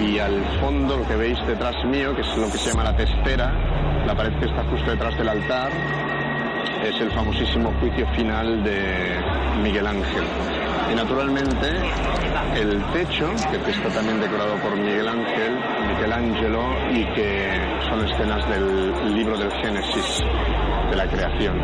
Y 0.00 0.18
al 0.18 0.42
fondo 0.60 0.96
lo 0.96 1.06
que 1.06 1.16
veis 1.16 1.38
detrás 1.46 1.84
mío, 1.84 2.14
que 2.14 2.22
es 2.22 2.36
lo 2.36 2.46
que 2.50 2.58
se 2.58 2.70
llama 2.70 2.84
la 2.84 2.96
testera, 2.96 3.71
la 4.06 4.14
pared 4.14 4.32
que 4.38 4.46
está 4.46 4.64
justo 4.64 4.90
detrás 4.90 5.16
del 5.16 5.28
altar, 5.28 5.70
es 6.84 7.00
el 7.00 7.10
famosísimo 7.12 7.72
juicio 7.80 8.06
final 8.14 8.64
de 8.64 9.16
Miguel 9.62 9.86
Ángel. 9.86 10.24
Y 10.90 10.94
naturalmente 10.94 11.68
el 12.56 12.82
techo, 12.92 13.30
que 13.50 13.70
está 13.70 13.88
también 13.88 14.20
decorado 14.20 14.56
por 14.56 14.76
Miguel 14.76 15.08
Ángel, 15.08 15.58
Michelangelo, 15.88 16.62
y 16.90 17.04
que 17.14 17.50
son 17.88 18.04
escenas 18.06 18.48
del 18.48 19.14
libro 19.14 19.38
del 19.38 19.50
Génesis, 19.52 20.20
de 20.90 20.96
la 20.96 21.06
creación. 21.06 21.58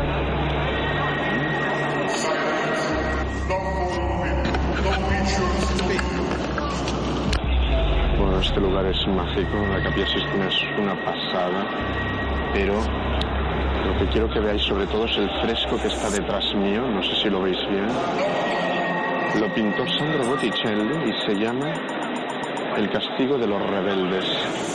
Bueno, 8.18 8.40
este 8.40 8.60
lugar 8.60 8.86
es 8.86 9.06
mágico, 9.08 9.66
la 9.70 9.82
capilla 9.82 10.06
Sistina 10.06 10.46
es 10.48 10.78
una 10.78 10.94
pasada, 11.04 11.66
pero 12.58 12.74
lo 13.86 13.96
que 13.98 14.06
quiero 14.10 14.28
que 14.28 14.40
veáis 14.40 14.62
sobre 14.62 14.84
todo 14.86 15.04
es 15.04 15.16
el 15.16 15.30
fresco 15.42 15.80
que 15.80 15.86
está 15.86 16.10
detrás 16.10 16.44
mío, 16.56 16.82
no 16.90 17.00
sé 17.04 17.14
si 17.22 17.30
lo 17.30 17.42
veis 17.42 17.58
bien. 17.70 17.86
Lo 19.38 19.54
pintó 19.54 19.86
Sandro 19.86 20.24
Botticelli 20.24 21.08
y 21.08 21.12
se 21.24 21.34
llama 21.38 21.72
El 22.76 22.90
castigo 22.90 23.38
de 23.38 23.46
los 23.46 23.62
rebeldes. 23.62 24.24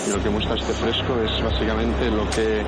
Y 0.08 0.12
lo 0.12 0.24
que 0.24 0.30
muestra 0.30 0.56
este 0.56 0.72
fresco 0.72 1.20
es 1.26 1.44
básicamente 1.44 2.10
lo 2.10 2.30
que 2.30 2.64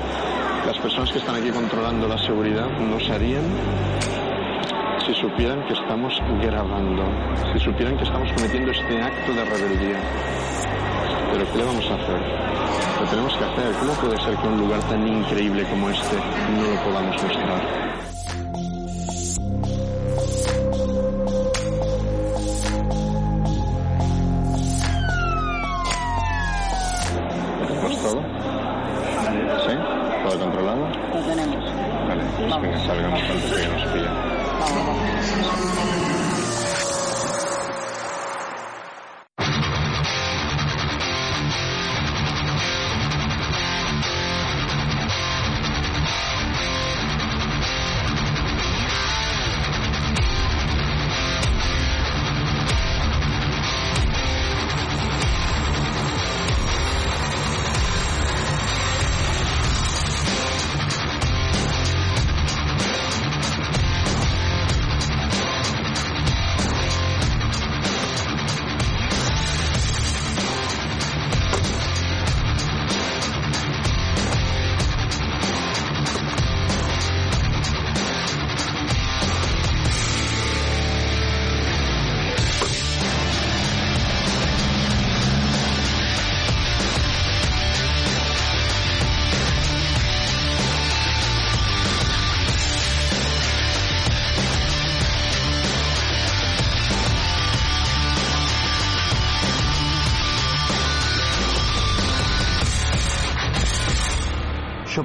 las 0.66 0.76
personas 0.78 1.10
que 1.10 1.18
están 1.18 1.36
aquí 1.36 1.50
controlando 1.50 2.06
la 2.06 2.18
seguridad 2.18 2.68
nos 2.78 3.08
harían 3.08 3.44
si 5.06 5.14
supieran 5.14 5.64
que 5.66 5.72
estamos 5.72 6.12
grabando, 6.42 7.04
si 7.54 7.60
supieran 7.60 7.96
que 7.96 8.04
estamos 8.04 8.30
cometiendo 8.34 8.70
este 8.70 9.00
acto 9.00 9.32
de 9.32 9.44
rebeldía. 9.46 10.00
Pero 11.36 11.52
¿qué 11.52 11.58
le 11.58 11.64
vamos 11.64 11.84
a 11.90 11.94
hacer? 11.96 12.18
Lo 12.98 13.10
tenemos 13.10 13.36
que 13.36 13.44
hacer. 13.44 13.74
¿Cómo 13.78 13.92
puede 14.00 14.16
ser 14.24 14.36
que 14.38 14.48
un 14.48 14.58
lugar 14.58 14.80
tan 14.88 15.06
increíble 15.06 15.64
como 15.64 15.90
este 15.90 16.16
no 16.16 16.62
lo 16.62 16.82
podamos 16.82 17.22
mostrar? 17.22 17.85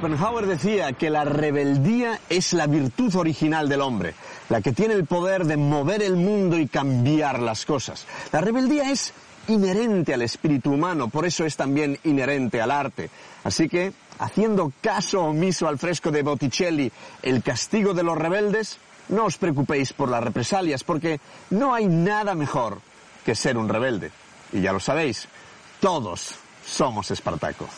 Schopenhauer 0.02 0.46
decía 0.46 0.92
que 0.94 1.10
la 1.10 1.24
rebeldía 1.24 2.18
es 2.28 2.54
la 2.54 2.66
virtud 2.66 3.14
original 3.14 3.68
del 3.68 3.82
hombre, 3.82 4.14
la 4.48 4.60
que 4.60 4.72
tiene 4.72 4.94
el 4.94 5.06
poder 5.06 5.44
de 5.44 5.56
mover 5.56 6.02
el 6.02 6.16
mundo 6.16 6.58
y 6.58 6.66
cambiar 6.66 7.38
las 7.38 7.64
cosas. 7.64 8.04
La 8.32 8.40
rebeldía 8.40 8.90
es 8.90 9.12
inherente 9.46 10.12
al 10.12 10.22
espíritu 10.22 10.72
humano, 10.72 11.06
por 11.06 11.24
eso 11.24 11.44
es 11.44 11.56
también 11.56 12.00
inherente 12.02 12.60
al 12.60 12.72
arte. 12.72 13.10
Así 13.44 13.68
que, 13.68 13.92
haciendo 14.18 14.72
caso 14.80 15.22
omiso 15.22 15.68
al 15.68 15.78
fresco 15.78 16.10
de 16.10 16.24
Botticelli, 16.24 16.90
El 17.22 17.40
castigo 17.44 17.94
de 17.94 18.02
los 18.02 18.18
rebeldes, 18.18 18.78
no 19.08 19.26
os 19.26 19.38
preocupéis 19.38 19.92
por 19.92 20.08
las 20.08 20.24
represalias, 20.24 20.82
porque 20.82 21.20
no 21.50 21.74
hay 21.74 21.86
nada 21.86 22.34
mejor 22.34 22.80
que 23.24 23.36
ser 23.36 23.56
un 23.56 23.68
rebelde. 23.68 24.10
Y 24.52 24.62
ya 24.62 24.72
lo 24.72 24.80
sabéis, 24.80 25.28
todos 25.78 26.34
somos 26.66 27.08
Espartaco. 27.12 27.68